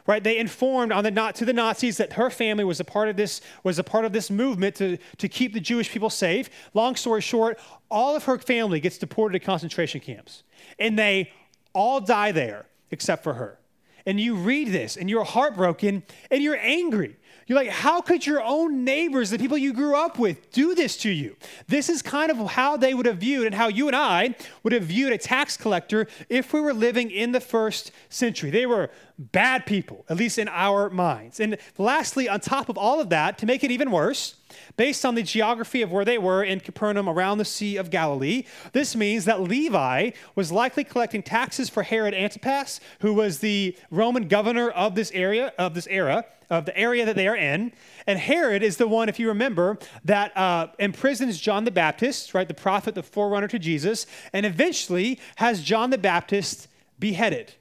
right? 0.07 0.23
They 0.23 0.37
informed 0.37 0.91
on 0.91 1.03
the 1.03 1.11
not 1.11 1.35
to 1.35 1.45
the 1.45 1.53
Nazis 1.53 1.97
that 1.97 2.13
her 2.13 2.29
family 2.29 2.63
was 2.63 2.79
a 2.79 2.83
part 2.83 3.09
of 3.09 3.15
this 3.15 3.41
was 3.63 3.79
a 3.79 3.83
part 3.83 4.05
of 4.05 4.13
this 4.13 4.29
movement 4.29 4.75
to, 4.75 4.97
to 5.17 5.29
keep 5.29 5.53
the 5.53 5.59
Jewish 5.59 5.89
people 5.89 6.09
safe. 6.09 6.49
Long 6.73 6.95
story 6.95 7.21
short, 7.21 7.59
all 7.89 8.15
of 8.15 8.25
her 8.25 8.37
family 8.37 8.79
gets 8.79 8.97
deported 8.97 9.39
to 9.39 9.45
concentration 9.45 9.99
camps, 9.99 10.43
and 10.79 10.97
they 10.97 11.31
all 11.73 12.01
die 12.01 12.31
there 12.31 12.67
except 12.91 13.23
for 13.23 13.33
her. 13.33 13.59
And 14.05 14.19
you 14.19 14.35
read 14.35 14.67
this, 14.67 14.97
and 14.97 15.09
you're 15.09 15.23
heartbroken, 15.23 16.03
and 16.29 16.43
you're 16.43 16.57
angry 16.57 17.17
you're 17.47 17.57
like, 17.57 17.69
how 17.69 18.01
could 18.01 18.25
your 18.25 18.41
own 18.41 18.83
neighbors, 18.83 19.29
the 19.29 19.37
people 19.37 19.57
you 19.57 19.71
grew 19.73 19.95
up 19.95 20.17
with, 20.17 20.51
do 20.51 20.73
this 20.73 20.97
to 20.97 21.09
you? 21.11 21.35
This 21.67 21.89
is 21.89 22.01
kind 22.01 22.31
of 22.31 22.37
how 22.51 22.75
they 22.75 22.93
would 22.93 23.05
have 23.05 23.17
viewed 23.17 23.45
and 23.45 23.53
how 23.53 23.67
you 23.67 23.87
and 23.87 23.95
I 23.95 24.35
would 24.63 24.73
have 24.73 24.83
viewed 24.83 25.13
a 25.13 25.17
tax 25.17 25.55
collector 25.55 26.07
if 26.27 26.53
we 26.53 26.61
were 26.61 26.73
living 26.73 27.11
in 27.11 27.33
the 27.33 27.39
first 27.39 27.91
century. 28.09 28.49
They 28.49 28.65
were 28.65 28.89
bad 29.17 29.65
people, 29.65 30.05
at 30.09 30.17
least 30.17 30.39
in 30.39 30.47
our 30.47 30.89
minds. 30.89 31.39
And 31.39 31.57
lastly, 31.77 32.27
on 32.27 32.39
top 32.39 32.67
of 32.67 32.77
all 32.77 32.99
of 32.99 33.09
that, 33.09 33.37
to 33.37 33.45
make 33.45 33.63
it 33.63 33.71
even 33.71 33.91
worse, 33.91 34.35
based 34.77 35.05
on 35.05 35.15
the 35.15 35.23
geography 35.23 35.81
of 35.81 35.91
where 35.91 36.05
they 36.05 36.17
were 36.17 36.43
in 36.43 36.59
Capernaum 36.59 37.07
around 37.07 37.37
the 37.37 37.45
Sea 37.45 37.77
of 37.77 37.89
Galilee, 37.89 38.43
this 38.73 38.95
means 38.95 39.25
that 39.25 39.41
Levi 39.41 40.11
was 40.35 40.51
likely 40.51 40.83
collecting 40.83 41.23
taxes 41.23 41.69
for 41.69 41.83
Herod 41.83 42.13
Antipas, 42.13 42.79
who 42.99 43.13
was 43.13 43.39
the 43.39 43.77
Roman 43.91 44.27
governor 44.27 44.69
of 44.69 44.95
this 44.95 45.11
area, 45.11 45.53
of 45.57 45.75
this 45.75 45.87
era, 45.87 46.25
of 46.49 46.65
the 46.65 46.77
area 46.77 47.05
that 47.05 47.15
they 47.15 47.27
are 47.27 47.35
in. 47.35 47.71
And 48.07 48.19
Herod 48.19 48.63
is 48.63 48.77
the 48.77 48.87
one, 48.87 49.09
if 49.09 49.19
you 49.19 49.27
remember, 49.27 49.77
that 50.03 50.35
uh, 50.37 50.67
imprisons 50.79 51.39
John 51.39 51.63
the 51.63 51.71
Baptist, 51.71 52.33
right, 52.33 52.47
the 52.47 52.53
prophet, 52.53 52.95
the 52.95 53.03
forerunner 53.03 53.47
to 53.47 53.59
Jesus, 53.59 54.05
and 54.33 54.45
eventually 54.45 55.19
has 55.37 55.61
John 55.61 55.89
the 55.89 55.97
Baptist 55.97 56.67
beheaded. 56.99 57.53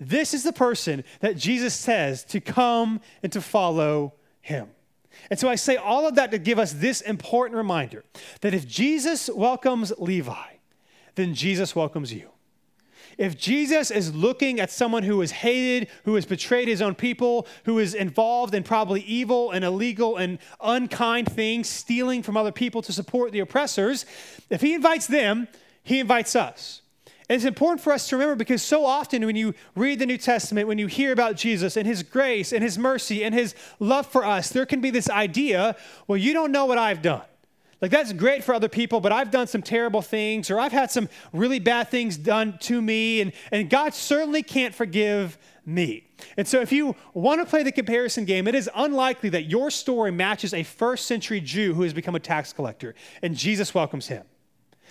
This 0.00 0.32
is 0.32 0.44
the 0.44 0.52
person 0.52 1.04
that 1.20 1.36
Jesus 1.36 1.74
says 1.74 2.24
to 2.24 2.40
come 2.40 3.00
and 3.22 3.32
to 3.32 3.40
follow 3.40 4.14
him. 4.40 4.68
And 5.30 5.38
so 5.38 5.48
I 5.48 5.56
say 5.56 5.76
all 5.76 6.06
of 6.06 6.14
that 6.14 6.30
to 6.30 6.38
give 6.38 6.58
us 6.58 6.72
this 6.72 7.00
important 7.00 7.56
reminder 7.56 8.04
that 8.40 8.54
if 8.54 8.66
Jesus 8.66 9.28
welcomes 9.28 9.92
Levi, 9.98 10.56
then 11.16 11.34
Jesus 11.34 11.74
welcomes 11.74 12.12
you. 12.12 12.30
If 13.16 13.36
Jesus 13.36 13.90
is 13.90 14.14
looking 14.14 14.60
at 14.60 14.70
someone 14.70 15.02
who 15.02 15.20
is 15.22 15.30
hated, 15.30 15.88
who 16.04 16.14
has 16.14 16.24
betrayed 16.24 16.68
his 16.68 16.80
own 16.80 16.94
people, 16.94 17.46
who 17.64 17.78
is 17.78 17.94
involved 17.94 18.54
in 18.54 18.62
probably 18.62 19.02
evil 19.02 19.50
and 19.50 19.64
illegal 19.64 20.16
and 20.16 20.38
unkind 20.60 21.32
things, 21.32 21.68
stealing 21.68 22.22
from 22.22 22.36
other 22.36 22.52
people 22.52 22.82
to 22.82 22.92
support 22.92 23.32
the 23.32 23.40
oppressors, 23.40 24.06
if 24.50 24.60
he 24.60 24.74
invites 24.74 25.06
them, 25.06 25.48
he 25.82 26.00
invites 26.00 26.36
us. 26.36 26.82
And 27.28 27.36
it's 27.36 27.44
important 27.44 27.82
for 27.82 27.92
us 27.92 28.08
to 28.08 28.16
remember 28.16 28.36
because 28.36 28.62
so 28.62 28.86
often 28.86 29.26
when 29.26 29.36
you 29.36 29.54
read 29.74 29.98
the 29.98 30.06
New 30.06 30.16
Testament, 30.16 30.66
when 30.66 30.78
you 30.78 30.86
hear 30.86 31.12
about 31.12 31.36
Jesus 31.36 31.76
and 31.76 31.86
his 31.86 32.02
grace 32.02 32.52
and 32.52 32.62
his 32.62 32.78
mercy 32.78 33.22
and 33.22 33.34
his 33.34 33.54
love 33.78 34.06
for 34.06 34.24
us, 34.24 34.48
there 34.48 34.64
can 34.64 34.80
be 34.80 34.90
this 34.90 35.10
idea 35.10 35.76
well, 36.06 36.16
you 36.16 36.32
don't 36.32 36.52
know 36.52 36.64
what 36.64 36.78
I've 36.78 37.02
done. 37.02 37.22
Like, 37.80 37.92
that's 37.92 38.12
great 38.12 38.42
for 38.42 38.54
other 38.54 38.68
people, 38.68 39.00
but 39.00 39.12
I've 39.12 39.30
done 39.30 39.46
some 39.46 39.62
terrible 39.62 40.02
things 40.02 40.50
or 40.50 40.58
I've 40.58 40.72
had 40.72 40.90
some 40.90 41.08
really 41.32 41.60
bad 41.60 41.88
things 41.88 42.16
done 42.16 42.58
to 42.62 42.82
me, 42.82 43.20
and, 43.20 43.32
and 43.52 43.70
God 43.70 43.94
certainly 43.94 44.42
can't 44.42 44.74
forgive 44.74 45.38
me. 45.64 46.08
And 46.36 46.48
so, 46.48 46.60
if 46.60 46.72
you 46.72 46.96
want 47.14 47.40
to 47.40 47.46
play 47.46 47.62
the 47.62 47.70
comparison 47.70 48.24
game, 48.24 48.48
it 48.48 48.56
is 48.56 48.68
unlikely 48.74 49.28
that 49.30 49.44
your 49.44 49.70
story 49.70 50.10
matches 50.10 50.52
a 50.52 50.64
first 50.64 51.06
century 51.06 51.40
Jew 51.40 51.74
who 51.74 51.82
has 51.82 51.92
become 51.92 52.16
a 52.16 52.20
tax 52.20 52.52
collector, 52.52 52.96
and 53.22 53.36
Jesus 53.36 53.74
welcomes 53.74 54.08
him. 54.08 54.24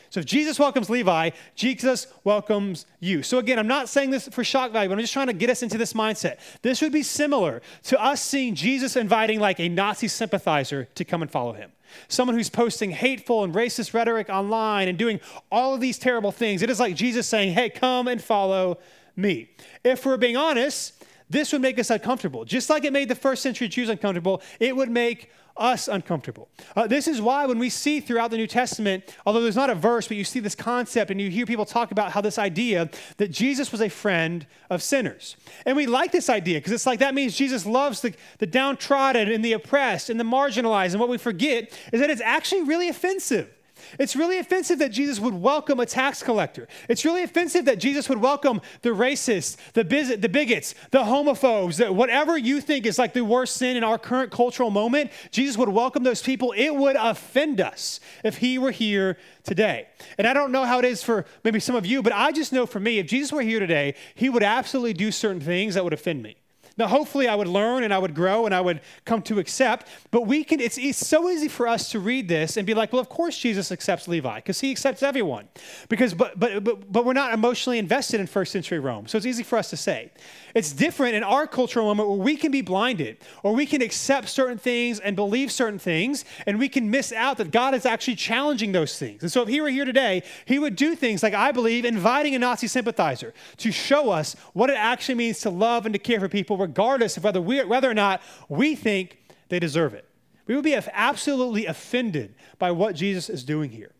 So 0.09 0.21
if 0.21 0.25
Jesus 0.25 0.57
welcomes 0.59 0.89
Levi, 0.89 1.31
Jesus 1.55 2.07
welcomes 2.23 2.85
you. 2.99 3.23
So 3.23 3.39
again, 3.39 3.59
I'm 3.59 3.67
not 3.67 3.89
saying 3.89 4.11
this 4.11 4.27
for 4.29 4.43
shock 4.43 4.71
value, 4.71 4.89
but 4.89 4.93
I'm 4.93 5.01
just 5.01 5.13
trying 5.13 5.27
to 5.27 5.33
get 5.33 5.49
us 5.49 5.63
into 5.63 5.77
this 5.77 5.93
mindset. 5.93 6.37
This 6.61 6.81
would 6.81 6.91
be 6.91 7.03
similar 7.03 7.61
to 7.83 8.01
us 8.01 8.21
seeing 8.21 8.55
Jesus 8.55 8.95
inviting 8.95 9.39
like 9.39 9.59
a 9.59 9.67
Nazi 9.67 10.07
sympathizer 10.07 10.85
to 10.95 11.03
come 11.03 11.21
and 11.21 11.29
follow 11.29 11.53
him. 11.53 11.71
Someone 12.07 12.35
who's 12.35 12.49
posting 12.49 12.91
hateful 12.91 13.43
and 13.43 13.53
racist 13.53 13.93
rhetoric 13.93 14.29
online 14.29 14.87
and 14.87 14.97
doing 14.97 15.19
all 15.51 15.73
of 15.73 15.81
these 15.81 15.97
terrible 15.97 16.31
things. 16.31 16.61
It 16.61 16.69
is 16.69 16.79
like 16.79 16.95
Jesus 16.95 17.27
saying, 17.27 17.53
hey, 17.53 17.69
come 17.69 18.07
and 18.07 18.21
follow 18.21 18.79
me. 19.15 19.49
If 19.83 20.05
we're 20.05 20.17
being 20.17 20.37
honest, 20.37 21.03
this 21.29 21.51
would 21.51 21.61
make 21.61 21.79
us 21.79 21.89
uncomfortable. 21.89 22.45
Just 22.45 22.69
like 22.69 22.85
it 22.85 22.93
made 22.93 23.09
the 23.09 23.15
first 23.15 23.41
century 23.41 23.67
Jews 23.67 23.89
uncomfortable, 23.89 24.41
it 24.59 24.75
would 24.75 24.89
make 24.89 25.29
us 25.59 25.87
uncomfortable. 25.87 26.49
Uh, 26.75 26.87
this 26.87 27.07
is 27.07 27.21
why 27.21 27.45
when 27.45 27.59
we 27.59 27.69
see 27.69 27.99
throughout 27.99 28.31
the 28.31 28.37
New 28.37 28.47
Testament, 28.47 29.03
although 29.25 29.41
there's 29.41 29.55
not 29.55 29.69
a 29.69 29.75
verse, 29.75 30.07
but 30.07 30.17
you 30.17 30.23
see 30.23 30.39
this 30.39 30.55
concept 30.55 31.11
and 31.11 31.19
you 31.19 31.29
hear 31.29 31.45
people 31.45 31.65
talk 31.65 31.91
about 31.91 32.11
how 32.11 32.21
this 32.21 32.37
idea 32.37 32.89
that 33.17 33.31
Jesus 33.31 33.71
was 33.71 33.81
a 33.81 33.89
friend 33.89 34.45
of 34.69 34.81
sinners. 34.81 35.35
And 35.65 35.75
we 35.75 35.87
like 35.87 36.11
this 36.11 36.29
idea 36.29 36.59
because 36.59 36.71
it's 36.71 36.85
like 36.85 36.99
that 36.99 37.15
means 37.15 37.35
Jesus 37.35 37.65
loves 37.65 38.01
the, 38.01 38.13
the 38.39 38.47
downtrodden 38.47 39.31
and 39.31 39.43
the 39.43 39.53
oppressed 39.53 40.09
and 40.09 40.19
the 40.19 40.23
marginalized. 40.23 40.91
And 40.91 40.99
what 40.99 41.09
we 41.09 41.17
forget 41.17 41.77
is 41.91 41.99
that 41.99 42.09
it's 42.09 42.21
actually 42.21 42.63
really 42.63 42.89
offensive. 42.89 43.56
It's 43.99 44.15
really 44.15 44.37
offensive 44.37 44.79
that 44.79 44.91
Jesus 44.91 45.19
would 45.19 45.33
welcome 45.33 45.79
a 45.79 45.85
tax 45.85 46.23
collector. 46.23 46.67
It's 46.89 47.05
really 47.05 47.23
offensive 47.23 47.65
that 47.65 47.79
Jesus 47.79 48.09
would 48.09 48.19
welcome 48.19 48.61
the 48.81 48.89
racists, 48.89 49.57
the, 49.73 49.83
biz- 49.83 50.17
the 50.19 50.29
bigots, 50.29 50.75
the 50.91 50.99
homophobes, 50.99 51.77
that 51.77 51.93
whatever 51.93 52.37
you 52.37 52.61
think 52.61 52.85
is 52.85 52.97
like 52.97 53.13
the 53.13 53.23
worst 53.23 53.57
sin 53.57 53.77
in 53.77 53.83
our 53.83 53.97
current 53.97 54.31
cultural 54.31 54.69
moment, 54.69 55.11
Jesus 55.31 55.57
would 55.57 55.69
welcome 55.69 56.03
those 56.03 56.21
people. 56.21 56.53
It 56.55 56.75
would 56.75 56.95
offend 56.95 57.61
us 57.61 57.99
if 58.23 58.37
he 58.37 58.57
were 58.57 58.71
here 58.71 59.17
today. 59.43 59.87
And 60.17 60.27
I 60.27 60.33
don't 60.33 60.51
know 60.51 60.65
how 60.65 60.79
it 60.79 60.85
is 60.85 61.03
for 61.03 61.25
maybe 61.43 61.59
some 61.59 61.75
of 61.75 61.85
you, 61.85 62.01
but 62.01 62.13
I 62.13 62.31
just 62.31 62.53
know 62.53 62.65
for 62.65 62.79
me, 62.79 62.99
if 62.99 63.07
Jesus 63.07 63.31
were 63.31 63.41
here 63.41 63.59
today, 63.59 63.95
he 64.15 64.29
would 64.29 64.43
absolutely 64.43 64.93
do 64.93 65.11
certain 65.11 65.41
things 65.41 65.75
that 65.75 65.83
would 65.83 65.93
offend 65.93 66.23
me. 66.23 66.37
Now, 66.77 66.87
hopefully, 66.87 67.27
I 67.27 67.35
would 67.35 67.47
learn 67.47 67.83
and 67.83 67.93
I 67.93 67.97
would 67.97 68.13
grow 68.13 68.45
and 68.45 68.53
I 68.53 68.61
would 68.61 68.81
come 69.05 69.21
to 69.23 69.39
accept. 69.39 69.87
But 70.11 70.27
we 70.27 70.43
can, 70.43 70.59
it's, 70.59 70.77
it's 70.77 71.05
so 71.05 71.29
easy 71.29 71.47
for 71.47 71.67
us 71.67 71.89
to 71.91 71.99
read 71.99 72.27
this 72.27 72.55
and 72.57 72.67
be 72.67 72.73
like, 72.73 72.93
well, 72.93 73.01
of 73.01 73.09
course 73.09 73.37
Jesus 73.37 73.71
accepts 73.71 74.07
Levi 74.07 74.35
because 74.35 74.59
he 74.59 74.69
accepts 74.71 75.01
everyone. 75.01 75.47
Because, 75.89 76.13
but, 76.13 76.39
but, 76.39 76.63
but, 76.63 76.91
but 76.91 77.05
we're 77.05 77.13
not 77.13 77.33
emotionally 77.33 77.79
invested 77.79 78.19
in 78.19 78.27
first 78.27 78.51
century 78.51 78.79
Rome. 78.79 79.07
So 79.07 79.17
it's 79.17 79.25
easy 79.25 79.43
for 79.43 79.57
us 79.57 79.69
to 79.71 79.77
say. 79.77 80.11
It's 80.53 80.71
different 80.71 81.15
in 81.15 81.23
our 81.23 81.47
cultural 81.47 81.85
moment 81.87 82.09
where 82.09 82.17
we 82.17 82.35
can 82.35 82.51
be 82.51 82.61
blinded 82.61 83.17
or 83.43 83.53
we 83.53 83.65
can 83.65 83.81
accept 83.81 84.29
certain 84.29 84.57
things 84.57 84.99
and 84.99 85.15
believe 85.15 85.51
certain 85.51 85.79
things 85.79 86.25
and 86.45 86.59
we 86.59 86.69
can 86.69 86.89
miss 86.89 87.11
out 87.11 87.37
that 87.37 87.51
God 87.51 87.73
is 87.73 87.85
actually 87.85 88.15
challenging 88.15 88.71
those 88.71 88.97
things. 88.97 89.23
And 89.23 89.31
so 89.31 89.41
if 89.41 89.49
he 89.49 89.61
were 89.61 89.69
here 89.69 89.85
today, 89.85 90.23
he 90.45 90.59
would 90.59 90.75
do 90.75 90.95
things 90.95 91.23
like, 91.23 91.33
I 91.33 91.51
believe, 91.51 91.85
inviting 91.85 92.35
a 92.35 92.39
Nazi 92.39 92.67
sympathizer 92.67 93.33
to 93.57 93.71
show 93.71 94.09
us 94.09 94.35
what 94.53 94.69
it 94.69 94.77
actually 94.77 95.15
means 95.15 95.39
to 95.41 95.49
love 95.49 95.85
and 95.85 95.93
to 95.93 95.99
care 95.99 96.19
for 96.19 96.29
people 96.29 96.66
regardless 96.67 97.17
of 97.17 97.23
whether, 97.23 97.41
we, 97.41 97.63
whether 97.63 97.89
or 97.89 97.93
not 97.93 98.21
we 98.49 98.75
think 98.75 99.17
they 99.49 99.59
deserve 99.59 99.93
it. 99.93 100.07
We 100.45 100.55
would 100.55 100.63
be 100.63 100.75
absolutely 100.75 101.65
offended 101.65 102.35
by 102.59 102.71
what 102.71 102.95
Jesus 102.95 103.29
is 103.29 103.43
doing 103.43 103.69
here. 103.69 103.91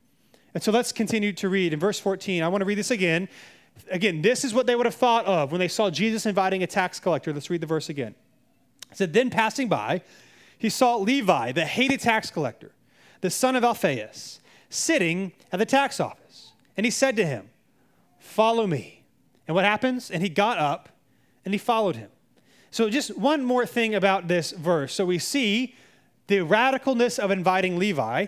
And 0.54 0.64
so 0.64 0.72
let's 0.72 0.92
continue 0.92 1.34
to 1.34 1.50
read. 1.50 1.74
In 1.74 1.80
verse 1.80 2.00
14, 2.00 2.44
I 2.44 2.48
want 2.48 2.62
to 2.62 2.66
read 2.66 2.78
this 2.78 2.92
again. 2.92 3.28
Again, 3.92 4.22
this 4.22 4.44
is 4.44 4.54
what 4.54 4.66
they 4.66 4.76
would 4.76 4.86
have 4.86 4.96
thought 4.96 5.26
of 5.26 5.52
when 5.52 5.60
they 5.60 5.68
saw 5.68 5.90
Jesus 5.90 6.26
inviting 6.26 6.64
a 6.64 6.68
tax 6.68 7.00
collector. 7.00 7.34
Let's 7.34 7.50
read 7.50 7.62
the 7.62 7.68
verse 7.68 7.90
again. 7.90 8.16
It 8.92 8.98
said, 8.98 9.14
Then 9.14 9.30
passing 9.30 9.68
by, 9.68 10.02
he 10.58 10.70
saw 10.70 10.96
Levi, 10.96 11.52
the 11.52 11.66
hated 11.66 12.00
tax 12.00 12.32
collector, 12.32 12.72
the 13.22 13.30
son 13.30 13.56
of 13.56 13.64
Alphaeus, 13.64 14.40
sitting 14.70 15.34
at 15.52 15.60
the 15.60 15.66
tax 15.66 16.00
office. 16.00 16.54
And 16.76 16.86
he 16.86 16.92
said 16.92 17.16
to 17.18 17.26
him, 17.26 17.50
Follow 18.20 18.68
me. 18.68 19.04
And 19.48 19.56
what 19.56 19.66
happens? 19.66 20.12
And 20.12 20.24
he 20.24 20.30
got 20.30 20.58
up 20.58 20.90
and 21.46 21.54
he 21.54 21.58
followed 21.58 21.96
him. 21.96 22.10
So, 22.72 22.90
just 22.90 23.18
one 23.18 23.44
more 23.44 23.66
thing 23.66 23.96
about 23.96 24.28
this 24.28 24.52
verse. 24.52 24.94
So, 24.94 25.06
we 25.06 25.20
see 25.20 25.76
the 26.28 26.40
radicalness 26.40 27.20
of 27.20 27.32
inviting 27.32 27.78
Levi, 27.78 28.28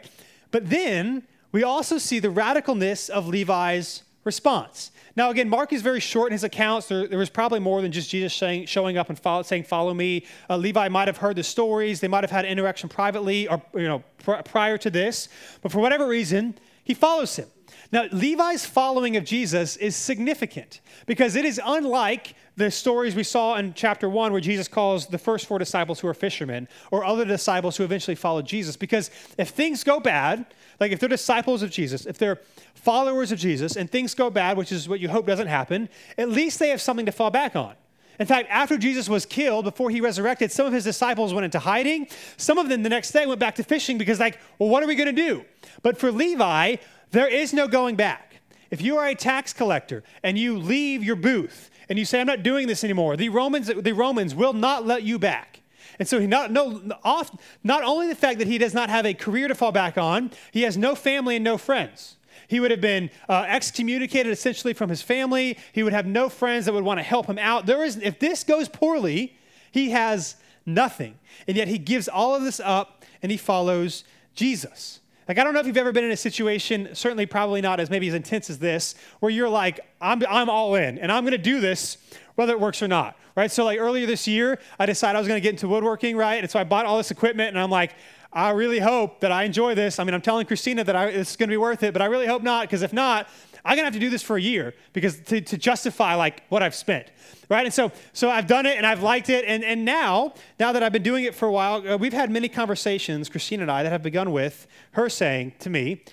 but 0.51 0.69
then 0.69 1.23
we 1.51 1.63
also 1.63 1.97
see 1.97 2.19
the 2.19 2.29
radicalness 2.29 3.09
of 3.09 3.27
Levi's 3.27 4.03
response. 4.23 4.91
Now, 5.15 5.31
again, 5.31 5.49
Mark 5.49 5.73
is 5.73 5.81
very 5.81 5.99
short 5.99 6.27
in 6.27 6.33
his 6.33 6.43
accounts. 6.43 6.87
There, 6.87 7.07
there 7.07 7.19
was 7.19 7.29
probably 7.29 7.59
more 7.59 7.81
than 7.81 7.91
just 7.91 8.09
Jesus 8.09 8.33
saying, 8.33 8.67
showing 8.67 8.97
up 8.97 9.09
and 9.09 9.19
follow, 9.19 9.41
saying, 9.43 9.63
Follow 9.63 9.93
me. 9.93 10.25
Uh, 10.49 10.57
Levi 10.57 10.87
might 10.87 11.07
have 11.07 11.17
heard 11.17 11.35
the 11.35 11.43
stories. 11.43 11.99
They 11.99 12.07
might 12.07 12.23
have 12.23 12.31
had 12.31 12.45
interaction 12.45 12.89
privately 12.89 13.47
or 13.47 13.61
you 13.73 13.87
know, 13.87 14.03
pr- 14.23 14.41
prior 14.45 14.77
to 14.77 14.89
this. 14.89 15.27
But 15.61 15.71
for 15.71 15.79
whatever 15.79 16.07
reason, 16.07 16.57
he 16.83 16.93
follows 16.93 17.35
him. 17.35 17.47
Now, 17.91 18.05
Levi's 18.11 18.65
following 18.65 19.17
of 19.17 19.23
Jesus 19.23 19.75
is 19.75 19.95
significant 19.95 20.81
because 21.07 21.35
it 21.35 21.43
is 21.43 21.59
unlike 21.63 22.35
the 22.55 22.69
stories 22.69 23.15
we 23.15 23.23
saw 23.23 23.55
in 23.55 23.73
chapter 23.73 24.07
one, 24.07 24.31
where 24.31 24.41
Jesus 24.41 24.67
calls 24.67 25.07
the 25.07 25.17
first 25.17 25.47
four 25.47 25.57
disciples 25.57 25.99
who 25.99 26.07
are 26.07 26.13
fishermen 26.13 26.67
or 26.91 27.03
other 27.03 27.25
disciples 27.25 27.77
who 27.77 27.83
eventually 27.83 28.13
followed 28.13 28.45
Jesus. 28.45 28.75
Because 28.75 29.09
if 29.39 29.49
things 29.49 29.83
go 29.83 29.99
bad, 29.99 30.45
like 30.79 30.91
if 30.91 30.99
they're 30.99 31.09
disciples 31.09 31.63
of 31.63 31.71
Jesus, 31.71 32.05
if 32.05 32.19
they're 32.19 32.39
followers 32.75 33.31
of 33.31 33.39
Jesus, 33.39 33.75
and 33.75 33.89
things 33.89 34.13
go 34.13 34.29
bad, 34.29 34.55
which 34.55 34.71
is 34.71 34.87
what 34.87 34.99
you 34.99 35.09
hope 35.09 35.25
doesn't 35.25 35.47
happen, 35.47 35.89
at 36.17 36.29
least 36.29 36.59
they 36.59 36.69
have 36.69 36.81
something 36.81 37.07
to 37.07 37.11
fall 37.11 37.31
back 37.31 37.55
on. 37.55 37.73
In 38.19 38.27
fact, 38.27 38.49
after 38.51 38.77
Jesus 38.77 39.07
was 39.07 39.25
killed, 39.25 39.63
before 39.63 39.89
he 39.89 40.01
resurrected, 40.01 40.51
some 40.51 40.65
of 40.65 40.73
his 40.73 40.83
disciples 40.83 41.33
went 41.33 41.45
into 41.45 41.57
hiding. 41.57 42.07
Some 42.35 42.57
of 42.57 42.67
them 42.67 42.83
the 42.83 42.89
next 42.89 43.11
day 43.13 43.25
went 43.25 43.39
back 43.39 43.55
to 43.55 43.63
fishing 43.63 43.97
because, 43.97 44.19
like, 44.19 44.37
well, 44.59 44.67
what 44.67 44.83
are 44.83 44.87
we 44.87 44.95
going 44.95 45.13
to 45.15 45.21
do? 45.21 45.45
But 45.83 45.97
for 45.97 46.11
Levi, 46.11 46.75
there 47.11 47.27
is 47.27 47.53
no 47.53 47.67
going 47.67 47.95
back. 47.95 48.41
If 48.71 48.81
you 48.81 48.97
are 48.97 49.07
a 49.07 49.15
tax 49.15 49.53
collector 49.53 50.03
and 50.23 50.37
you 50.37 50.57
leave 50.57 51.03
your 51.03 51.15
booth 51.15 51.71
and 51.89 51.97
you 51.97 52.05
say, 52.05 52.21
I'm 52.21 52.27
not 52.27 52.43
doing 52.43 52.67
this 52.67 52.83
anymore, 52.83 53.17
the 53.17 53.29
Romans, 53.29 53.67
the 53.67 53.93
Romans 53.93 54.35
will 54.35 54.53
not 54.53 54.85
let 54.85 55.03
you 55.03 55.17
back. 55.17 55.61
And 55.97 56.07
so 56.07 56.19
he 56.19 56.27
not, 56.27 56.51
no, 56.51 56.81
off, 57.03 57.31
not 57.63 57.83
only 57.83 58.07
the 58.07 58.15
fact 58.15 58.39
that 58.39 58.47
he 58.47 58.57
does 58.57 58.73
not 58.73 58.89
have 58.89 59.05
a 59.05 59.13
career 59.13 59.47
to 59.47 59.55
fall 59.55 59.71
back 59.71 59.97
on, 59.97 60.31
he 60.51 60.61
has 60.61 60.77
no 60.77 60.95
family 60.95 61.35
and 61.35 61.43
no 61.43 61.57
friends. 61.57 62.17
He 62.47 62.59
would 62.59 62.71
have 62.71 62.81
been 62.81 63.09
uh, 63.27 63.45
excommunicated 63.47 64.31
essentially 64.31 64.73
from 64.73 64.89
his 64.89 65.01
family. 65.01 65.57
He 65.73 65.83
would 65.83 65.93
have 65.93 66.05
no 66.05 66.29
friends 66.29 66.65
that 66.65 66.73
would 66.73 66.83
want 66.83 66.99
to 66.99 67.03
help 67.03 67.27
him 67.27 67.37
out. 67.37 67.65
There 67.65 67.83
is, 67.83 67.97
if 67.97 68.19
this 68.19 68.43
goes 68.43 68.69
poorly, 68.69 69.35
he 69.71 69.91
has 69.91 70.35
nothing. 70.65 71.19
And 71.47 71.57
yet 71.57 71.67
he 71.67 71.77
gives 71.77 72.07
all 72.07 72.33
of 72.33 72.43
this 72.43 72.59
up 72.59 73.03
and 73.21 73.31
he 73.31 73.37
follows 73.37 74.03
Jesus. 74.35 74.99
Like, 75.29 75.37
I 75.37 75.43
don't 75.43 75.53
know 75.53 75.59
if 75.59 75.67
you've 75.67 75.77
ever 75.77 75.91
been 75.91 76.03
in 76.03 76.09
a 76.09 76.17
situation, 76.17 76.89
certainly 76.93 77.27
probably 77.27 77.61
not 77.61 77.79
as 77.79 77.91
maybe 77.91 78.07
as 78.07 78.15
intense 78.15 78.49
as 78.49 78.57
this, 78.57 78.95
where 79.19 79.29
you're 79.29 79.47
like, 79.47 79.79
I'm, 80.01 80.23
I'm 80.27 80.49
all 80.49 80.73
in 80.73 80.97
and 80.97 81.11
I'm 81.11 81.23
to 81.33 81.37
do 81.37 81.61
this 81.61 81.99
whether 82.33 82.53
it 82.53 82.59
works 82.59 82.81
or 82.81 82.87
not, 82.87 83.15
right? 83.35 83.51
So, 83.51 83.63
like 83.65 83.79
earlier 83.79 84.07
this 84.07 84.27
year, 84.27 84.57
I 84.79 84.87
decided 84.87 85.17
I 85.17 85.19
was 85.19 85.27
to 85.27 85.41
get 85.41 85.51
into 85.51 85.67
woodworking, 85.67 86.17
right? 86.17 86.41
And 86.41 86.49
so 86.49 86.57
I 86.57 86.63
bought 86.63 86.85
all 86.87 86.97
this 86.97 87.11
equipment 87.11 87.49
and 87.49 87.59
I'm 87.59 87.69
like, 87.69 87.93
I 88.33 88.51
really 88.51 88.79
hope 88.79 89.19
that 89.19 89.31
I 89.31 89.43
enjoy 89.43 89.75
this. 89.75 89.99
I 89.99 90.03
mean, 90.03 90.13
I'm 90.13 90.21
telling 90.21 90.47
Christina 90.47 90.83
that 90.83 90.95
I, 90.95 91.09
is 91.09 91.35
going 91.35 91.49
to 91.49 91.53
be 91.53 91.57
worth 91.57 91.83
it, 91.83 91.93
but 91.93 92.01
I 92.01 92.05
really 92.05 92.27
hope 92.27 92.41
not, 92.41 92.63
because 92.63 92.81
if 92.81 92.93
not, 92.93 93.27
I'm 93.65 93.75
gonna 93.75 93.85
have 93.85 93.93
to 93.93 93.99
do 93.99 94.09
this 94.09 94.23
for 94.23 94.37
a 94.37 94.41
year 94.41 94.73
because 94.93 95.19
to, 95.21 95.41
to 95.41 95.57
justify 95.57 96.15
like 96.15 96.43
what 96.49 96.63
I've 96.63 96.75
spent, 96.75 97.07
right? 97.49 97.65
And 97.65 97.73
so, 97.73 97.91
so 98.13 98.29
I've 98.29 98.47
done 98.47 98.65
it 98.65 98.77
and 98.77 98.85
I've 98.85 99.03
liked 99.03 99.29
it, 99.29 99.45
and 99.45 99.63
and 99.63 99.85
now, 99.85 100.33
now 100.59 100.71
that 100.71 100.83
I've 100.83 100.93
been 100.93 101.03
doing 101.03 101.25
it 101.25 101.35
for 101.35 101.47
a 101.47 101.51
while, 101.51 101.87
uh, 101.87 101.97
we've 101.97 102.13
had 102.13 102.31
many 102.31 102.49
conversations, 102.49 103.29
Christina 103.29 103.63
and 103.63 103.71
I, 103.71 103.83
that 103.83 103.91
have 103.91 104.03
begun 104.03 104.31
with 104.31 104.67
her 104.91 105.09
saying 105.09 105.53
to 105.59 105.69
me, 105.69 106.03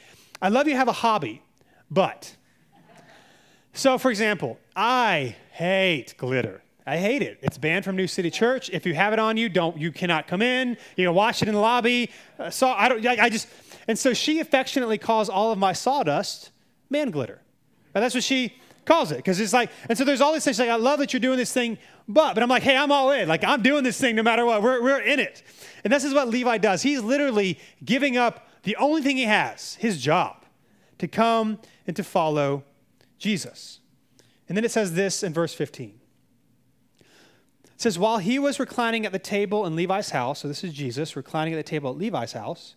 "I 0.40 0.48
love 0.48 0.68
you 0.68 0.76
have 0.76 0.88
a 0.88 0.92
hobby, 0.92 1.42
but." 1.90 2.36
So, 3.72 3.98
for 3.98 4.10
example, 4.10 4.58
I 4.74 5.36
hate 5.50 6.14
glitter. 6.16 6.62
I 6.86 6.96
hate 6.98 7.20
it. 7.20 7.38
It's 7.42 7.58
banned 7.58 7.84
from 7.84 7.96
New 7.96 8.06
City 8.06 8.30
Church. 8.30 8.70
If 8.70 8.86
you 8.86 8.94
have 8.94 9.12
it 9.12 9.18
on 9.18 9.36
you, 9.36 9.48
don't 9.48 9.76
you 9.76 9.90
cannot 9.90 10.28
come 10.28 10.40
in. 10.40 10.78
You 10.96 11.08
can 11.08 11.14
watch 11.14 11.42
it 11.42 11.48
in 11.48 11.54
the 11.54 11.60
lobby. 11.60 12.10
Uh, 12.38 12.48
so 12.48 12.68
I 12.68 12.88
don't. 12.88 13.04
I, 13.04 13.24
I, 13.24 13.28
just 13.28 13.48
and 13.88 13.98
so 13.98 14.14
she 14.14 14.38
affectionately 14.38 14.96
calls 14.96 15.28
all 15.28 15.50
of 15.50 15.58
my 15.58 15.72
sawdust 15.72 16.52
man 16.90 17.10
glitter. 17.10 17.40
And 17.94 18.02
that's 18.02 18.14
what 18.14 18.24
she 18.24 18.54
calls 18.84 19.10
it 19.12 19.16
because 19.16 19.40
it's 19.40 19.52
like. 19.52 19.70
And 19.88 19.96
so 19.96 20.04
there's 20.04 20.20
all 20.20 20.32
these 20.32 20.44
things 20.44 20.58
like 20.58 20.68
I 20.68 20.76
love 20.76 20.98
that 21.00 21.12
you're 21.12 21.20
doing 21.20 21.38
this 21.38 21.52
thing, 21.52 21.78
but 22.06 22.34
but 22.34 22.42
I'm 22.42 22.48
like, 22.48 22.62
hey, 22.62 22.76
I'm 22.76 22.92
all 22.92 23.10
in. 23.10 23.28
Like 23.28 23.44
I'm 23.44 23.62
doing 23.62 23.84
this 23.84 24.00
thing 24.00 24.16
no 24.16 24.22
matter 24.22 24.44
what. 24.44 24.62
We're 24.62 24.82
we're 24.82 25.00
in 25.00 25.20
it. 25.20 25.42
And 25.84 25.92
this 25.92 26.04
is 26.04 26.14
what 26.14 26.28
Levi 26.28 26.58
does. 26.58 26.82
He's 26.82 27.00
literally 27.00 27.58
giving 27.84 28.16
up 28.16 28.48
the 28.62 28.76
only 28.76 29.02
thing 29.02 29.16
he 29.16 29.24
has, 29.24 29.76
his 29.76 30.02
job, 30.02 30.44
to 30.98 31.06
come 31.06 31.58
and 31.86 31.94
to 31.96 32.02
follow 32.02 32.64
Jesus. 33.18 33.80
And 34.48 34.56
then 34.56 34.64
it 34.64 34.70
says 34.70 34.94
this 34.94 35.22
in 35.22 35.32
verse 35.32 35.54
15. 35.54 36.00
It 37.00 37.82
says, 37.82 37.98
While 37.98 38.18
he 38.18 38.38
was 38.38 38.58
reclining 38.58 39.06
at 39.06 39.12
the 39.12 39.18
table 39.18 39.66
in 39.66 39.76
Levi's 39.76 40.10
house, 40.10 40.40
so 40.40 40.48
this 40.48 40.64
is 40.64 40.72
Jesus 40.72 41.14
reclining 41.14 41.52
at 41.52 41.56
the 41.56 41.62
table 41.62 41.90
at 41.90 41.98
Levi's 41.98 42.32
house, 42.32 42.74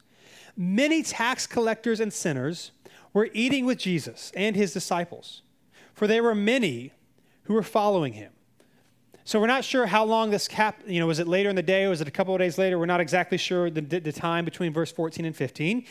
many 0.57 1.03
tax 1.03 1.47
collectors 1.47 1.99
and 1.99 2.11
sinners 2.11 2.71
were 3.13 3.29
eating 3.33 3.65
with 3.65 3.77
Jesus 3.77 4.31
and 4.35 4.55
his 4.55 4.73
disciples, 4.73 5.41
for 5.93 6.07
there 6.07 6.23
were 6.23 6.35
many 6.35 6.93
who 7.43 7.53
were 7.53 7.63
following 7.63 8.13
him. 8.13 8.31
So 9.23 9.39
we're 9.39 9.47
not 9.47 9.63
sure 9.63 9.85
how 9.85 10.05
long 10.05 10.31
this 10.31 10.47
cap, 10.47 10.81
you 10.87 10.99
know, 10.99 11.07
was 11.07 11.19
it 11.19 11.27
later 11.27 11.49
in 11.49 11.55
the 11.55 11.63
day? 11.63 11.87
Was 11.87 12.01
it 12.01 12.07
a 12.07 12.11
couple 12.11 12.33
of 12.33 12.39
days 12.39 12.57
later? 12.57 12.79
We're 12.79 12.87
not 12.87 12.99
exactly 12.99 13.37
sure 13.37 13.69
the, 13.69 13.81
the 13.81 14.11
time 14.11 14.45
between 14.45 14.73
verse 14.73 14.91
14 14.91 15.25
and 15.25 15.35
15. 15.35 15.85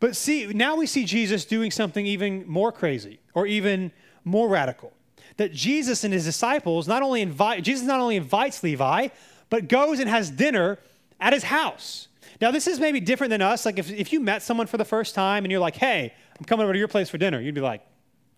But 0.00 0.16
see, 0.16 0.46
now 0.46 0.74
we 0.74 0.86
see 0.86 1.04
Jesus 1.04 1.44
doing 1.44 1.70
something 1.70 2.04
even 2.06 2.44
more 2.48 2.72
crazy 2.72 3.20
or 3.34 3.46
even 3.46 3.92
more 4.24 4.48
radical 4.48 4.92
that 5.36 5.52
Jesus 5.52 6.04
and 6.04 6.12
his 6.12 6.24
disciples 6.24 6.86
not 6.88 7.02
only 7.02 7.22
invite, 7.22 7.62
Jesus 7.64 7.86
not 7.86 8.00
only 8.00 8.16
invites 8.16 8.62
Levi, 8.62 9.08
but 9.50 9.68
goes 9.68 9.98
and 9.98 10.08
has 10.08 10.30
dinner 10.30 10.78
at 11.20 11.32
his 11.32 11.44
house. 11.44 12.08
Now, 12.42 12.50
this 12.50 12.66
is 12.66 12.80
maybe 12.80 12.98
different 12.98 13.30
than 13.30 13.40
us. 13.40 13.64
Like, 13.64 13.78
if, 13.78 13.88
if 13.88 14.12
you 14.12 14.18
met 14.18 14.42
someone 14.42 14.66
for 14.66 14.76
the 14.76 14.84
first 14.84 15.14
time 15.14 15.44
and 15.44 15.52
you're 15.52 15.60
like, 15.60 15.76
hey, 15.76 16.12
I'm 16.36 16.44
coming 16.44 16.64
over 16.64 16.72
to 16.72 16.78
your 16.78 16.88
place 16.88 17.08
for 17.08 17.16
dinner, 17.16 17.40
you'd 17.40 17.54
be 17.54 17.60
like, 17.60 17.86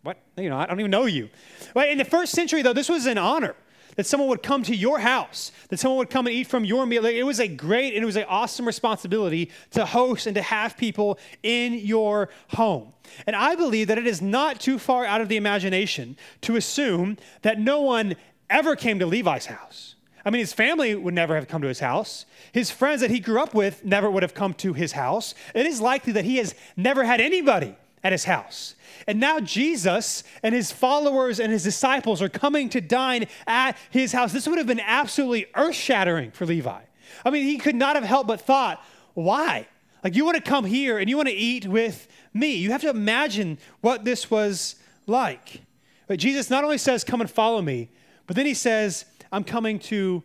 what? 0.03 0.19
You 0.37 0.51
know, 0.51 0.59
I 0.59 0.67
don't 0.67 0.79
even 0.79 0.91
know 0.91 1.07
you. 1.07 1.31
Right? 1.75 1.89
In 1.89 1.97
the 1.97 2.05
first 2.05 2.33
century, 2.33 2.61
though, 2.61 2.75
this 2.75 2.91
was 2.91 3.07
an 3.07 3.17
honor 3.17 3.57
that 3.97 4.05
someone 4.05 4.29
would 4.29 4.43
come 4.43 4.63
to 4.65 4.77
your 4.77 4.99
house, 4.99 5.53
that 5.71 5.79
someone 5.79 5.97
would 5.97 6.11
come 6.11 6.27
and 6.27 6.37
eat 6.37 6.49
from 6.49 6.67
your 6.67 6.85
meal. 6.85 7.07
It 7.07 7.23
was 7.23 7.41
a 7.41 7.49
great 7.49 7.95
and 7.95 8.03
it 8.03 8.07
was 8.07 8.17
an 8.17 8.27
awesome 8.29 8.67
responsibility 8.67 9.51
to 9.71 9.87
host 9.87 10.27
and 10.27 10.35
to 10.35 10.43
have 10.43 10.77
people 10.77 11.19
in 11.43 11.73
your 11.73 12.29
home. 12.49 12.93
And 13.27 13.35
I 13.35 13.55
believe 13.55 13.89
that 13.89 13.97
it 13.97 14.07
is 14.07 14.21
not 14.21 14.61
too 14.61 14.79
far 14.79 15.07
out 15.07 15.23
of 15.23 15.31
the 15.31 15.39
imagination 15.39 16.19
to 16.43 16.57
assume 16.57 17.17
that 17.41 17.59
no 17.59 17.81
one 17.81 18.17
ever 18.51 18.77
came 18.77 18.99
to 18.99 19.07
Levi's 19.07 19.47
house. 19.47 19.94
I 20.25 20.31
mean, 20.31 20.41
his 20.41 20.53
family 20.53 20.95
would 20.95 21.15
never 21.15 21.35
have 21.35 21.49
come 21.49 21.61
to 21.63 21.69
his 21.69 21.81
house. 21.81 22.25
His 22.53 22.71
friends 22.71 23.01
that 23.03 23.11
he 23.11 23.21
grew 23.21 23.41
up 23.41 23.55
with 23.55 23.85
never 23.85 24.11
would 24.11 24.23
have 24.23 24.35
come 24.35 24.55
to 24.55 24.73
his 24.73 24.93
house. 24.93 25.35
It 25.55 25.67
is 25.67 25.81
likely 25.81 26.13
that 26.15 26.25
he 26.25 26.37
has 26.37 26.55
never 26.77 27.05
had 27.05 27.21
anybody 27.21 27.77
at 28.03 28.13
his 28.13 28.25
house. 28.25 28.75
And 29.07 29.21
now 29.21 29.41
Jesus 29.41 30.25
and 30.43 30.55
his 30.55 30.73
followers 30.73 31.41
and 31.41 31.53
his 31.53 31.63
disciples 31.63 32.23
are 32.23 32.29
coming 32.29 32.69
to 32.71 32.81
dine 32.81 33.27
at 33.47 33.77
his 33.91 34.13
house. 34.13 34.33
This 34.33 34.47
would 34.47 34.59
have 34.59 34.67
been 34.67 34.81
absolutely 34.81 35.47
earth 35.55 35.75
shattering 35.75 36.31
for 36.31 36.47
Levi. 36.47 36.81
I 37.25 37.31
mean, 37.31 37.45
he 37.45 37.59
could 37.59 37.75
not 37.75 37.97
have 37.97 38.05
helped 38.05 38.29
but 38.29 38.41
thought, 38.41 38.83
why? 39.15 39.67
Like, 40.03 40.15
you 40.15 40.25
want 40.25 40.37
to 40.37 40.43
come 40.43 40.65
here 40.65 40.99
and 40.99 41.09
you 41.09 41.17
want 41.17 41.29
to 41.29 41.35
eat 41.35 41.67
with 41.67 42.09
me. 42.35 42.55
You 42.57 42.73
have 42.73 42.83
to 42.83 42.91
imagine 42.91 43.59
what 43.81 44.05
this 44.05 44.31
was 44.31 44.77
like. 45.07 45.63
But 46.07 46.19
Jesus 46.19 46.51
not 46.51 46.63
only 46.65 46.77
says, 46.77 47.05
Come 47.05 47.23
and 47.23 47.31
follow 47.31 47.63
me, 47.63 47.89
but 48.27 48.37
then 48.37 48.45
he 48.45 48.53
says, 48.53 49.07
I'm 49.35 49.45
coming 49.45 49.79
to 49.81 50.23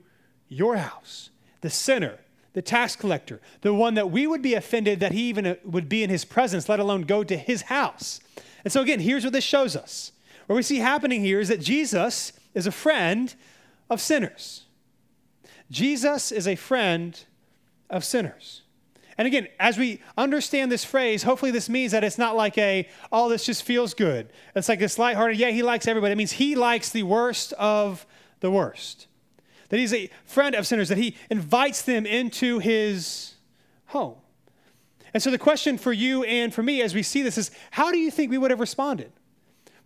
your 0.48 0.78
house, 0.78 1.30
the 1.62 1.70
sinner, 1.70 2.20
the 2.54 2.62
tax 2.62 2.96
collector, 2.96 3.42
the 3.62 3.74
one 3.74 3.96
that 3.96 4.12
we 4.12 4.28
would 4.28 4.42
be 4.42 4.54
offended 4.54 5.00
that 5.00 5.12
he 5.12 5.24
even 5.24 5.46
uh, 5.46 5.56
would 5.64 5.90
be 5.90 6.04
in 6.04 6.10
his 6.10 6.26
presence, 6.26 6.70
let 6.70 6.80
alone 6.80 7.02
go 7.02 7.24
to 7.24 7.38
his 7.38 7.64
house. 7.64 8.20
And 8.64 8.72
so, 8.72 8.82
again, 8.82 9.00
here's 9.00 9.24
what 9.24 9.34
this 9.34 9.44
shows 9.44 9.76
us. 9.76 10.12
What 10.48 10.56
we 10.56 10.64
see 10.64 10.78
happening 10.78 11.22
here 11.24 11.40
is 11.40 11.48
that 11.50 11.62
Jesus 11.62 12.34
is 12.54 12.68
a 12.68 12.72
friend 12.72 13.34
of 13.90 14.02
sinners. 14.02 14.66
Jesus 15.72 16.32
is 16.32 16.48
a 16.48 16.56
friend 16.56 17.20
of 17.90 18.04
sinners. 18.04 18.64
And 19.18 19.28
again, 19.28 19.48
as 19.60 19.78
we 19.78 20.02
understand 20.18 20.72
this 20.72 20.86
phrase, 20.86 21.24
hopefully 21.24 21.52
this 21.52 21.68
means 21.68 21.92
that 21.92 22.04
it's 22.04 22.18
not 22.18 22.36
like 22.36 22.58
a, 22.58 22.88
oh, 23.12 23.30
this 23.30 23.46
just 23.46 23.64
feels 23.64 23.94
good. 23.94 24.30
It's 24.56 24.70
like 24.70 24.80
this 24.80 24.98
lighthearted, 24.98 25.38
yeah, 25.38 25.50
he 25.50 25.62
likes 25.62 25.88
everybody. 25.88 26.14
It 26.14 26.18
means 26.18 26.32
he 26.32 26.56
likes 26.56 26.90
the 26.90 27.04
worst 27.04 27.54
of 27.54 28.06
the 28.40 28.52
worst. 28.52 29.08
That 29.70 29.80
he's 29.80 29.94
a 29.94 30.10
friend 30.26 30.56
of 30.56 30.66
sinners, 30.66 30.90
that 30.90 30.98
he 30.98 31.16
invites 31.30 31.82
them 31.82 32.06
into 32.06 32.60
his 32.60 33.36
home. 33.88 34.16
And 35.14 35.22
so 35.22 35.32
the 35.32 35.38
question 35.38 35.78
for 35.78 35.94
you 35.94 36.24
and 36.24 36.54
for 36.54 36.64
me 36.64 36.82
as 36.82 36.94
we 36.94 37.04
see 37.04 37.22
this 37.22 37.38
is 37.38 37.52
how 37.72 37.92
do 37.92 37.98
you 37.98 38.12
think 38.12 38.30
we 38.32 38.38
would 38.38 38.52
have 38.52 38.60
responded? 38.60 39.12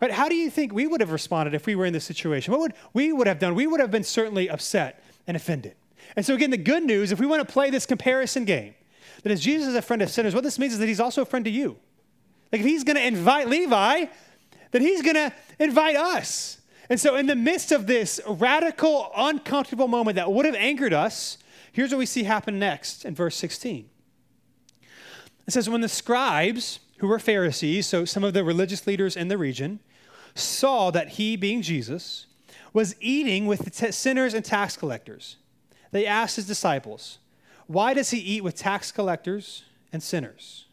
Right? 0.02 0.12
How 0.12 0.28
do 0.28 0.36
you 0.36 0.50
think 0.50 0.74
we 0.74 0.86
would 0.86 1.00
have 1.00 1.12
responded 1.12 1.54
if 1.54 1.66
we 1.66 1.76
were 1.76 1.86
in 1.86 1.94
this 1.94 2.04
situation? 2.04 2.52
What 2.52 2.60
would 2.60 2.74
we 2.94 3.13
would 3.13 3.28
have 3.28 3.39
done? 3.39 3.56
We 3.56 3.68
would 3.68 3.80
have 3.80 3.92
been 3.92 4.04
certainly 4.04 4.50
upset 4.50 5.02
and 5.28 5.38
offended. 5.38 5.76
And 6.16 6.26
so 6.26 6.34
again, 6.34 6.50
the 6.50 6.58
good 6.58 6.84
news, 6.84 7.12
if 7.12 7.20
we 7.20 7.26
want 7.26 7.48
to 7.48 7.52
play 7.52 7.70
this 7.70 7.86
comparison 7.86 8.44
game, 8.44 8.76
that 9.24 9.32
as 9.32 9.39
Jesus 9.42 9.70
is 9.70 9.76
a 9.76 9.82
friend 9.82 10.02
of 10.02 10.10
sinners, 10.10 10.36
what 10.36 10.44
this 10.44 10.60
means 10.60 10.74
is 10.74 10.80
that 10.80 10.88
he's 10.88 11.00
also 11.00 11.22
a 11.22 11.26
friend 11.26 11.46
to 11.46 11.52
you. 11.52 11.78
Like 12.52 12.62
if 12.62 12.68
he's 12.68 12.84
to 12.98 13.08
invite 13.08 13.48
Levi, 13.48 14.06
then 14.72 14.82
he's 14.82 15.02
to 15.02 15.34
invite 15.60 15.96
us. 15.96 16.60
And 16.89 17.00
so 17.00 17.15
in 17.15 17.28
the 17.28 17.36
midst 17.36 17.72
of 17.72 17.88
this 17.88 18.19
radical, 18.28 19.12
uncomfortable 19.15 19.88
moment 19.88 20.15
that 20.15 20.32
would 20.32 20.46
have 20.46 20.56
angered 20.56 20.93
us, 20.93 21.38
here's 21.72 21.91
what 21.91 21.98
we 21.98 22.06
see 22.06 22.24
happen 22.24 22.60
next 22.60 23.06
in 23.06 23.15
verse 23.15 23.36
16. 23.36 23.89
It 25.48 25.52
says, 25.52 25.69
When 25.69 25.82
the 25.82 25.89
scribes 25.89 26.80
who 26.98 27.08
were 27.08 27.19
Pharisees, 27.19 27.86
so 27.88 28.06
some 28.06 28.24
of 28.24 28.34
the 28.34 28.43
religious 28.43 28.86
leaders 28.88 29.15
in 29.15 29.28
the 29.28 29.38
region, 29.38 29.80
saw 30.36 30.91
that 30.91 31.10
he, 31.10 31.36
being 31.36 31.62
Jesus, 31.62 32.26
was 32.72 32.96
eating 33.00 33.46
with 33.46 33.76
t- 33.76 33.91
sinners 33.91 34.34
and 34.34 34.43
tax 34.43 34.76
collectors. 34.76 35.38
They 35.91 36.06
asked 36.06 36.38
his 36.38 36.48
disciples, 36.48 37.19
Why 37.67 37.93
does 37.93 38.10
he 38.10 38.19
eat 38.19 38.43
with 38.43 38.56
tax 38.56 38.91
collectors 38.91 39.63
and 39.91 40.02
sinners? 40.02 40.65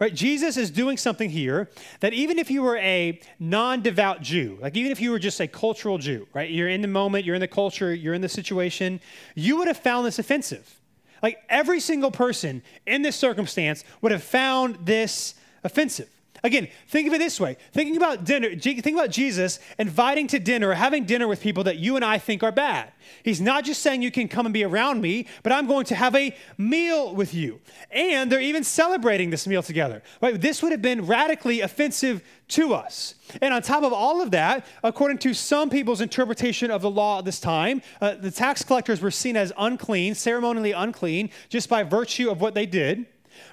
Right? 0.00 0.14
Jesus 0.14 0.56
is 0.56 0.70
doing 0.70 0.96
something 0.96 1.30
here 1.30 1.70
that 2.00 2.12
even 2.12 2.38
if 2.38 2.50
you 2.50 2.62
were 2.62 2.76
a 2.78 3.20
non 3.38 3.80
devout 3.80 4.22
Jew, 4.22 4.58
like 4.60 4.76
even 4.76 4.90
if 4.90 5.00
you 5.00 5.10
were 5.10 5.18
just 5.18 5.40
a 5.40 5.46
cultural 5.46 5.98
Jew, 5.98 6.26
right? 6.34 6.50
You're 6.50 6.68
in 6.68 6.82
the 6.82 6.88
moment, 6.88 7.24
you're 7.24 7.36
in 7.36 7.40
the 7.40 7.48
culture, 7.48 7.94
you're 7.94 8.14
in 8.14 8.20
the 8.20 8.28
situation, 8.28 9.00
you 9.34 9.56
would 9.56 9.68
have 9.68 9.78
found 9.78 10.06
this 10.06 10.18
offensive. 10.18 10.80
Like 11.22 11.38
every 11.48 11.80
single 11.80 12.10
person 12.10 12.62
in 12.86 13.02
this 13.02 13.16
circumstance 13.16 13.84
would 14.02 14.12
have 14.12 14.22
found 14.22 14.84
this 14.84 15.34
offensive. 15.62 16.08
Again, 16.44 16.68
think 16.88 17.08
of 17.08 17.14
it 17.14 17.18
this 17.18 17.40
way 17.40 17.56
thinking 17.72 17.96
about 17.96 18.24
dinner, 18.24 18.54
think 18.54 18.86
about 18.86 19.10
Jesus 19.10 19.58
inviting 19.78 20.26
to 20.28 20.38
dinner 20.38 20.68
or 20.68 20.74
having 20.74 21.06
dinner 21.06 21.26
with 21.26 21.40
people 21.40 21.64
that 21.64 21.78
you 21.78 21.96
and 21.96 22.04
I 22.04 22.18
think 22.18 22.42
are 22.42 22.52
bad. 22.52 22.92
He's 23.22 23.40
not 23.40 23.64
just 23.64 23.80
saying 23.80 24.02
you 24.02 24.10
can 24.10 24.28
come 24.28 24.44
and 24.44 24.52
be 24.52 24.62
around 24.62 25.00
me, 25.00 25.26
but 25.42 25.52
I'm 25.52 25.66
going 25.66 25.86
to 25.86 25.94
have 25.94 26.14
a 26.14 26.36
meal 26.58 27.14
with 27.14 27.32
you. 27.32 27.60
And 27.90 28.30
they're 28.30 28.40
even 28.42 28.62
celebrating 28.62 29.30
this 29.30 29.46
meal 29.46 29.62
together. 29.62 30.02
Right? 30.20 30.38
This 30.38 30.62
would 30.62 30.72
have 30.72 30.82
been 30.82 31.06
radically 31.06 31.62
offensive 31.62 32.22
to 32.48 32.74
us. 32.74 33.14
And 33.40 33.54
on 33.54 33.62
top 33.62 33.82
of 33.82 33.94
all 33.94 34.20
of 34.20 34.30
that, 34.32 34.66
according 34.82 35.18
to 35.18 35.32
some 35.32 35.70
people's 35.70 36.02
interpretation 36.02 36.70
of 36.70 36.82
the 36.82 36.90
law 36.90 37.20
at 37.20 37.24
this 37.24 37.40
time, 37.40 37.80
uh, 38.02 38.16
the 38.16 38.30
tax 38.30 38.62
collectors 38.62 39.00
were 39.00 39.10
seen 39.10 39.36
as 39.36 39.50
unclean, 39.56 40.14
ceremonially 40.14 40.72
unclean, 40.72 41.30
just 41.48 41.70
by 41.70 41.82
virtue 41.82 42.30
of 42.30 42.42
what 42.42 42.52
they 42.52 42.66
did 42.66 43.06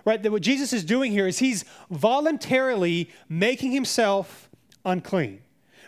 right? 0.05 0.21
That 0.21 0.31
what 0.31 0.41
Jesus 0.41 0.73
is 0.73 0.83
doing 0.83 1.11
here 1.11 1.27
is 1.27 1.39
he's 1.39 1.65
voluntarily 1.89 3.09
making 3.29 3.71
himself 3.71 4.49
unclean. 4.85 5.41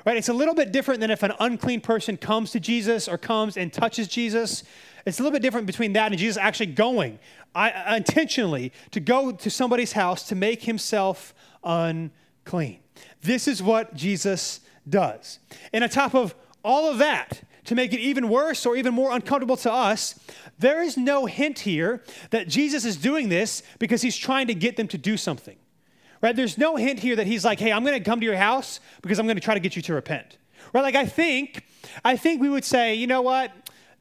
Right? 0.05 0.17
It's 0.17 0.29
a 0.29 0.33
little 0.33 0.55
bit 0.55 0.71
different 0.71 0.99
than 0.99 1.11
if 1.11 1.23
an 1.23 1.33
unclean 1.39 1.81
person 1.81 2.17
comes 2.17 2.51
to 2.51 2.59
Jesus 2.59 3.07
or 3.07 3.17
comes 3.17 3.55
and 3.55 3.71
touches 3.71 4.07
Jesus. 4.07 4.63
It's 5.05 5.19
a 5.19 5.23
little 5.23 5.33
bit 5.33 5.41
different 5.41 5.65
between 5.65 5.93
that 5.93 6.11
and 6.11 6.19
Jesus 6.19 6.37
actually 6.37 6.67
going 6.67 7.19
I, 7.55 7.71
uh, 7.71 7.95
intentionally 7.95 8.73
to 8.91 8.99
go 8.99 9.31
to 9.31 9.49
somebody's 9.49 9.93
house 9.93 10.27
to 10.29 10.35
make 10.35 10.63
himself 10.63 11.33
unclean. 11.63 12.79
This 13.21 13.47
is 13.47 13.61
what 13.61 13.95
Jesus 13.95 14.59
does. 14.89 15.39
And 15.71 15.83
on 15.83 15.89
top 15.89 16.15
of 16.15 16.35
all 16.63 16.89
of 16.89 16.97
that, 16.97 17.41
to 17.65 17.75
make 17.75 17.93
it 17.93 17.99
even 17.99 18.29
worse 18.29 18.65
or 18.65 18.75
even 18.75 18.93
more 18.93 19.11
uncomfortable 19.11 19.57
to 19.57 19.71
us, 19.71 20.19
there 20.59 20.81
is 20.81 20.97
no 20.97 21.25
hint 21.25 21.59
here 21.59 22.03
that 22.31 22.47
Jesus 22.47 22.85
is 22.85 22.97
doing 22.97 23.29
this 23.29 23.63
because 23.79 24.01
he's 24.01 24.17
trying 24.17 24.47
to 24.47 24.53
get 24.53 24.77
them 24.77 24.87
to 24.89 24.97
do 24.97 25.17
something. 25.17 25.57
Right? 26.21 26.35
There's 26.35 26.57
no 26.57 26.75
hint 26.77 26.99
here 26.99 27.15
that 27.17 27.27
he's 27.27 27.43
like, 27.43 27.59
"Hey, 27.59 27.71
I'm 27.71 27.83
going 27.83 27.97
to 27.97 28.03
come 28.03 28.19
to 28.19 28.25
your 28.25 28.37
house 28.37 28.79
because 29.01 29.19
I'm 29.19 29.25
going 29.25 29.37
to 29.37 29.41
try 29.41 29.53
to 29.53 29.59
get 29.59 29.75
you 29.75 29.81
to 29.83 29.93
repent." 29.93 30.37
Right? 30.73 30.81
Like 30.81 30.95
I 30.95 31.05
think 31.05 31.65
I 32.03 32.15
think 32.15 32.41
we 32.41 32.49
would 32.49 32.63
say, 32.63 32.95
"You 32.95 33.07
know 33.07 33.21
what? 33.21 33.51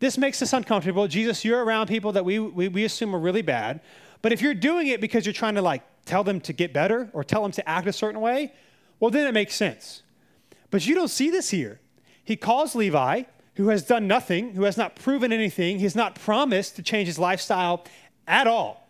This 0.03 0.18
makes 0.18 0.42
us 0.42 0.53
uncomfortable. 0.53 1.07
Jesus, 1.07 1.44
you're 1.44 1.64
around 1.64 1.87
people 1.87 2.11
that 2.11 2.25
we, 2.25 2.40
we, 2.40 2.66
we 2.66 2.85
assume 2.85 3.14
are 3.14 3.20
really 3.20 3.40
bad. 3.40 3.81
But 4.20 4.33
if 4.33 4.42
you're 4.42 4.53
doing 4.53 4.88
it 4.88 5.01
because 5.01 5.25
you're 5.25 5.33
trying 5.33 5.55
to 5.55 5.62
like 5.62 5.85
tell 6.07 6.25
them 6.25 6.40
to 6.40 6.53
get 6.53 6.72
better 6.72 7.09
or 7.12 7.22
tell 7.22 7.40
them 7.40 7.53
to 7.53 7.68
act 7.68 7.87
a 7.87 7.92
certain 7.92 8.20
way, 8.20 8.53
well, 8.98 9.12
then 9.12 9.29
it 9.29 9.33
makes 9.33 9.55
sense. 9.55 10.03
But 10.72 10.85
you 10.88 10.96
don't 10.96 11.07
see 11.07 11.31
this 11.31 11.51
here. 11.51 11.79
He 12.25 12.35
calls 12.35 12.75
Levi, 12.75 13.22
who 13.55 13.69
has 13.69 13.83
done 13.83 14.07
nothing, 14.07 14.55
who 14.55 14.65
has 14.65 14.77
not 14.77 14.97
proven 14.97 15.33
anything, 15.33 15.79
he 15.79 15.85
has 15.85 15.97
not 15.97 16.15
promised 16.15 16.77
to 16.77 16.83
change 16.83 17.07
his 17.07 17.19
lifestyle 17.19 17.85
at 18.27 18.47
all. 18.47 18.88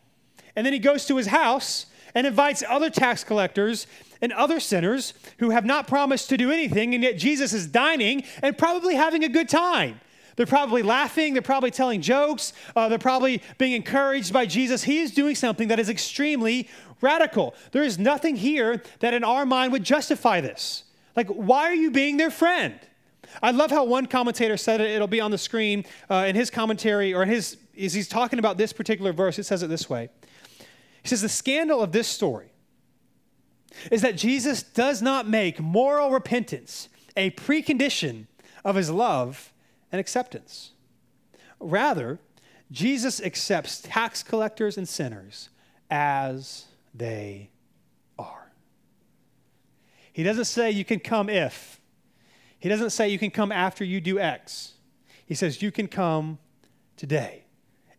And 0.54 0.64
then 0.64 0.72
he 0.72 0.78
goes 0.78 1.06
to 1.06 1.16
his 1.16 1.28
house 1.28 1.86
and 2.14 2.26
invites 2.26 2.62
other 2.68 2.90
tax 2.90 3.24
collectors 3.24 3.86
and 4.20 4.32
other 4.32 4.60
sinners 4.60 5.14
who 5.38 5.50
have 5.50 5.64
not 5.64 5.88
promised 5.88 6.28
to 6.28 6.36
do 6.36 6.52
anything, 6.52 6.94
and 6.94 7.02
yet 7.02 7.18
Jesus 7.18 7.52
is 7.52 7.66
dining 7.66 8.22
and 8.42 8.56
probably 8.56 8.94
having 8.94 9.24
a 9.24 9.28
good 9.28 9.48
time. 9.48 10.00
They're 10.36 10.46
probably 10.46 10.82
laughing, 10.82 11.34
they're 11.34 11.42
probably 11.42 11.70
telling 11.70 12.00
jokes, 12.00 12.52
uh, 12.74 12.88
they're 12.88 12.98
probably 12.98 13.42
being 13.58 13.72
encouraged 13.72 14.32
by 14.32 14.46
Jesus. 14.46 14.84
He 14.84 15.00
is 15.00 15.12
doing 15.12 15.34
something 15.34 15.68
that 15.68 15.78
is 15.78 15.90
extremely 15.90 16.68
radical. 17.00 17.54
There 17.72 17.82
is 17.82 17.98
nothing 17.98 18.36
here 18.36 18.82
that 19.00 19.12
in 19.12 19.24
our 19.24 19.44
mind 19.44 19.72
would 19.72 19.84
justify 19.84 20.40
this. 20.40 20.84
Like, 21.16 21.28
why 21.28 21.64
are 21.64 21.74
you 21.74 21.90
being 21.90 22.16
their 22.16 22.30
friend? 22.30 22.78
I 23.42 23.50
love 23.52 23.70
how 23.70 23.84
one 23.84 24.06
commentator 24.06 24.56
said 24.56 24.80
it. 24.80 24.90
It'll 24.90 25.06
be 25.06 25.20
on 25.20 25.30
the 25.30 25.38
screen 25.38 25.84
uh, 26.10 26.24
in 26.26 26.34
his 26.34 26.50
commentary, 26.50 27.14
or 27.14 27.22
in 27.22 27.28
his, 27.28 27.56
as 27.80 27.94
he's 27.94 28.08
talking 28.08 28.38
about 28.38 28.58
this 28.58 28.72
particular 28.72 29.12
verse, 29.12 29.38
it 29.38 29.44
says 29.44 29.62
it 29.62 29.68
this 29.68 29.88
way. 29.88 30.08
He 31.02 31.08
says, 31.08 31.22
The 31.22 31.28
scandal 31.28 31.80
of 31.80 31.92
this 31.92 32.08
story 32.08 32.52
is 33.90 34.02
that 34.02 34.16
Jesus 34.16 34.62
does 34.62 35.00
not 35.00 35.28
make 35.28 35.60
moral 35.60 36.10
repentance 36.10 36.88
a 37.16 37.30
precondition 37.32 38.26
of 38.64 38.76
his 38.76 38.90
love 38.90 39.52
and 39.90 40.00
acceptance. 40.00 40.72
Rather, 41.60 42.18
Jesus 42.70 43.20
accepts 43.20 43.80
tax 43.82 44.22
collectors 44.22 44.78
and 44.78 44.88
sinners 44.88 45.50
as 45.90 46.66
they 46.94 47.50
are. 48.18 48.50
He 50.12 50.22
doesn't 50.22 50.46
say 50.46 50.70
you 50.70 50.84
can 50.84 51.00
come 51.00 51.28
if, 51.28 51.80
he 52.62 52.68
doesn't 52.68 52.90
say 52.90 53.08
you 53.08 53.18
can 53.18 53.32
come 53.32 53.50
after 53.50 53.82
you 53.82 54.00
do 54.00 54.20
X. 54.20 54.74
He 55.26 55.34
says 55.34 55.62
you 55.62 55.72
can 55.72 55.88
come 55.88 56.38
today. 56.96 57.42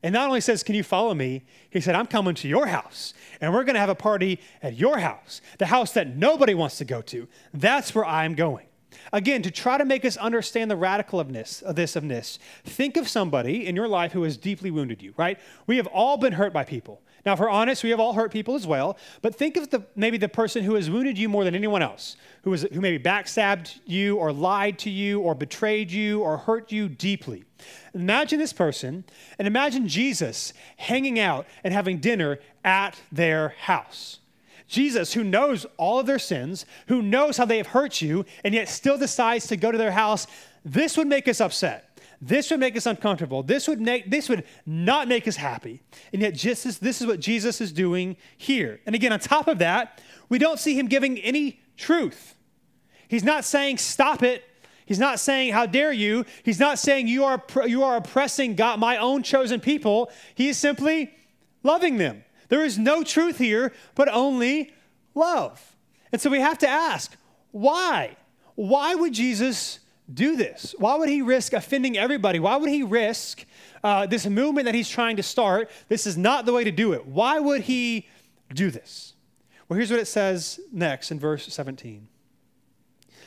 And 0.02 0.14
not 0.14 0.28
only 0.28 0.40
says, 0.40 0.64
Can 0.64 0.74
you 0.74 0.84
follow 0.84 1.14
me? 1.14 1.44
He 1.70 1.82
said, 1.82 1.96
I'm 1.96 2.08
coming 2.08 2.34
to 2.36 2.48
your 2.48 2.68
house, 2.68 3.14
and 3.42 3.54
we're 3.54 3.66
going 3.66 3.74
to 3.74 3.82
have 3.82 3.90
a 3.90 3.96
party 3.96 4.40
at 4.62 4.78
your 4.78 5.00
house, 5.00 5.42
the 5.60 5.66
house 5.66 5.92
that 5.94 6.16
nobody 6.16 6.54
wants 6.54 6.78
to 6.78 6.86
go 6.86 7.02
to. 7.02 7.28
That's 7.54 7.94
where 7.94 8.06
I'm 8.06 8.36
going. 8.36 8.68
Again, 9.12 9.42
to 9.42 9.52
try 9.52 9.78
to 9.78 9.84
make 9.84 10.06
us 10.06 10.16
understand 10.16 10.72
the 10.72 10.78
radical 10.78 11.20
of 11.20 11.34
this, 11.34 11.62
of 11.62 11.76
this, 11.76 11.98
of 11.98 12.08
this, 12.08 12.40
think 12.64 12.96
of 12.96 13.10
somebody 13.10 13.68
in 13.68 13.76
your 13.76 13.90
life 13.90 14.14
who 14.14 14.24
has 14.24 14.38
deeply 14.38 14.72
wounded 14.72 15.02
you, 15.02 15.14
right? 15.18 15.38
We 15.68 15.76
have 15.76 15.88
all 15.88 16.16
been 16.16 16.34
hurt 16.34 16.54
by 16.54 16.64
people. 16.64 17.02
Now, 17.26 17.34
if 17.34 17.40
we're 17.40 17.50
honest, 17.50 17.84
we 17.84 17.90
have 17.92 18.00
all 18.00 18.14
hurt 18.14 18.32
people 18.32 18.56
as 18.56 18.68
well. 18.68 18.98
But 19.22 19.36
think 19.36 19.56
of 19.56 19.70
the 19.70 19.86
maybe 19.96 20.18
the 20.18 20.28
person 20.28 20.64
who 20.64 20.76
has 20.76 20.90
wounded 20.90 21.18
you 21.18 21.30
more 21.30 21.44
than 21.44 21.56
anyone 21.56 21.82
else, 21.82 22.18
who, 22.44 22.50
was, 22.50 22.64
who 22.64 22.82
maybe 22.82 23.02
backstabbed 23.02 23.80
you 23.86 24.18
or 24.18 24.34
lied 24.34 24.78
to 24.80 24.90
you 24.90 25.22
or 25.22 25.34
betrayed 25.34 25.90
you 25.90 26.22
or 26.22 26.38
hurt 26.38 26.72
you 26.72 26.90
deeply. 26.90 27.46
Imagine 27.94 28.40
this 28.40 28.54
person 28.54 29.06
and 29.40 29.48
imagine 29.48 29.88
Jesus 29.88 30.54
hanging 30.78 31.18
out 31.18 31.46
and 31.64 31.74
having 31.74 32.00
dinner 32.00 32.40
at 32.66 33.00
their 33.12 33.50
house. 33.62 34.20
Jesus, 34.68 35.14
who 35.14 35.24
knows 35.24 35.66
all 35.78 36.00
of 36.00 36.08
their 36.08 36.20
sins, 36.20 36.66
who 36.88 37.02
knows 37.02 37.38
how 37.38 37.46
they 37.46 37.58
have 37.58 37.68
hurt 37.68 38.02
you, 38.02 38.26
and 38.44 38.54
yet 38.54 38.68
still 38.68 38.98
decides 38.98 39.48
to 39.48 39.58
go 39.58 39.72
to 39.72 39.78
their 39.78 39.92
house, 39.92 40.26
this 40.66 40.98
would 40.98 41.08
make 41.08 41.28
us 41.28 41.40
upset. 41.40 41.93
This 42.26 42.50
would 42.52 42.62
make 42.62 42.78
us 42.78 42.86
uncomfortable. 42.86 43.44
This 43.44 43.68
would 43.68 43.82
make 43.82 44.10
this 44.10 44.30
would 44.30 44.46
not 44.66 45.10
make 45.10 45.28
us 45.28 45.36
happy. 45.36 45.82
And 46.14 46.22
yet 46.22 46.34
just 46.34 46.66
as 46.66 46.80
this 46.80 47.02
is 47.02 47.08
what 47.08 47.20
Jesus 47.20 47.60
is 47.60 47.74
doing 47.74 48.16
here. 48.38 48.80
And 48.86 48.96
again, 48.96 49.12
on 49.12 49.20
top 49.20 49.50
of 49.50 49.58
that, 49.60 50.02
we 50.30 50.38
don't 50.38 50.58
see 50.58 50.80
him 50.80 50.88
giving 50.88 51.18
any 51.18 51.60
truth. 51.76 52.36
He's 53.10 53.26
not 53.26 53.44
saying 53.44 53.78
stop 53.80 54.24
it. 54.24 54.46
He's 54.86 55.00
not 55.00 55.20
saying 55.20 55.52
how 55.52 55.66
dare 55.66 55.92
you. 55.92 56.26
He's 56.44 56.62
not 56.62 56.80
saying 56.80 57.10
you 57.10 57.26
are 57.26 57.44
you 57.66 57.84
are 57.84 57.98
oppressing 57.98 58.56
God, 58.56 58.80
my 58.80 58.96
own 58.96 59.22
chosen 59.22 59.60
people. 59.60 60.10
He 60.34 60.48
is 60.48 60.58
simply 60.58 61.14
loving 61.62 61.98
them. 61.98 62.24
There 62.48 62.64
is 62.64 62.78
no 62.78 63.04
truth 63.04 63.38
here, 63.38 63.74
but 63.96 64.08
only 64.08 64.72
love. 65.14 65.76
And 66.14 66.22
so 66.22 66.30
we 66.30 66.40
have 66.40 66.60
to 66.60 66.70
ask, 66.70 67.18
why? 67.52 68.16
Why 68.56 68.96
would 68.96 69.14
Jesus 69.14 69.80
do 70.12 70.36
this? 70.36 70.76
Why 70.78 70.96
would 70.96 71.10
he 71.10 71.22
risk 71.22 71.54
offending 71.54 71.98
everybody? 71.98 72.40
Why 72.40 72.58
would 72.58 72.70
he 72.70 72.84
risk 72.84 73.46
uh, 73.84 74.06
this 74.06 74.26
movement 74.26 74.66
that 74.66 74.76
he's 74.76 74.90
trying 74.90 75.18
to 75.18 75.24
start? 75.24 75.70
This 75.88 76.06
is 76.06 76.18
not 76.18 76.46
the 76.46 76.54
way 76.54 76.64
to 76.64 76.72
do 76.72 76.94
it. 76.94 77.06
Why 77.06 77.40
would 77.40 77.62
he 77.62 78.08
do 78.54 78.70
this? 78.70 79.14
Well, 79.68 79.78
here's 79.78 79.92
what 79.92 80.00
it 80.00 80.08
says 80.08 80.60
next 80.72 81.12
in 81.12 81.20
verse 81.20 81.52
17. 81.52 82.08
It 83.10 83.22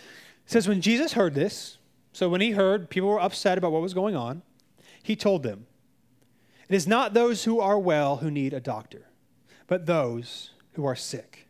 says, 0.45 0.69
When 0.69 0.81
Jesus 0.81 1.15
heard 1.15 1.35
this, 1.35 1.79
so 2.13 2.29
when 2.29 2.41
he 2.41 2.53
heard 2.53 2.91
people 2.91 3.09
were 3.09 3.21
upset 3.21 3.59
about 3.59 3.73
what 3.73 3.83
was 3.83 3.95
going 3.95 4.15
on, 4.15 4.43
he 5.03 5.17
told 5.17 5.43
them, 5.43 5.67
It 6.69 6.75
is 6.75 6.87
not 6.87 7.15
those 7.15 7.45
who 7.45 7.59
are 7.59 7.79
well 7.79 8.19
who 8.19 8.31
need 8.31 8.53
a 8.53 8.61
doctor, 8.61 9.09
but 9.67 9.87
those 9.87 10.51
who 10.75 10.85
are 10.85 10.97
sick. 10.97 11.49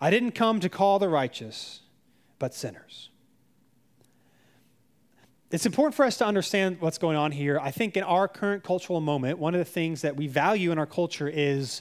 I 0.00 0.10
didn't 0.10 0.32
come 0.32 0.60
to 0.60 0.68
call 0.68 0.98
the 0.98 1.08
righteous, 1.08 1.80
but 2.38 2.52
sinners. 2.52 3.10
It's 5.54 5.66
important 5.66 5.94
for 5.94 6.04
us 6.04 6.16
to 6.16 6.26
understand 6.26 6.80
what's 6.80 6.98
going 6.98 7.16
on 7.16 7.30
here. 7.30 7.60
I 7.60 7.70
think 7.70 7.96
in 7.96 8.02
our 8.02 8.26
current 8.26 8.64
cultural 8.64 9.00
moment, 9.00 9.38
one 9.38 9.54
of 9.54 9.60
the 9.60 9.64
things 9.64 10.02
that 10.02 10.16
we 10.16 10.26
value 10.26 10.72
in 10.72 10.80
our 10.80 10.86
culture 10.86 11.28
is 11.28 11.80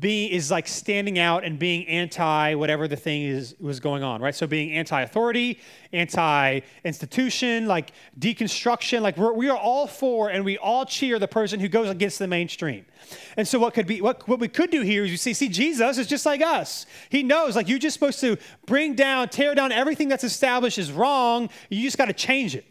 being 0.00 0.30
is 0.30 0.50
like 0.50 0.66
standing 0.66 1.18
out 1.18 1.44
and 1.44 1.58
being 1.58 1.86
anti 1.86 2.54
whatever 2.54 2.88
the 2.88 2.96
thing 2.96 3.24
is 3.24 3.56
was 3.60 3.78
going 3.78 4.02
on, 4.02 4.22
right? 4.22 4.34
So 4.34 4.46
being 4.46 4.72
anti-authority, 4.72 5.60
anti-institution, 5.92 7.66
like 7.66 7.92
deconstruction, 8.18 9.02
like 9.02 9.18
we're, 9.18 9.34
we 9.34 9.50
are 9.50 9.58
all 9.58 9.86
for 9.86 10.30
and 10.30 10.42
we 10.42 10.56
all 10.56 10.86
cheer 10.86 11.18
the 11.18 11.28
person 11.28 11.60
who 11.60 11.68
goes 11.68 11.90
against 11.90 12.18
the 12.18 12.26
mainstream. 12.26 12.86
And 13.36 13.46
so 13.46 13.58
what 13.58 13.74
could 13.74 13.86
be 13.86 14.00
what, 14.00 14.26
what 14.26 14.40
we 14.40 14.48
could 14.48 14.70
do 14.70 14.80
here 14.80 15.04
is 15.04 15.10
you 15.10 15.18
see, 15.18 15.34
see, 15.34 15.50
Jesus 15.50 15.98
is 15.98 16.06
just 16.06 16.24
like 16.24 16.40
us. 16.40 16.86
He 17.10 17.22
knows 17.22 17.54
like 17.54 17.68
you're 17.68 17.78
just 17.78 17.92
supposed 17.92 18.20
to 18.20 18.38
bring 18.64 18.94
down, 18.94 19.28
tear 19.28 19.54
down 19.54 19.72
everything 19.72 20.08
that's 20.08 20.24
established 20.24 20.78
is 20.78 20.90
wrong. 20.90 21.50
You 21.68 21.82
just 21.82 21.98
got 21.98 22.06
to 22.06 22.14
change 22.14 22.56
it. 22.56 22.64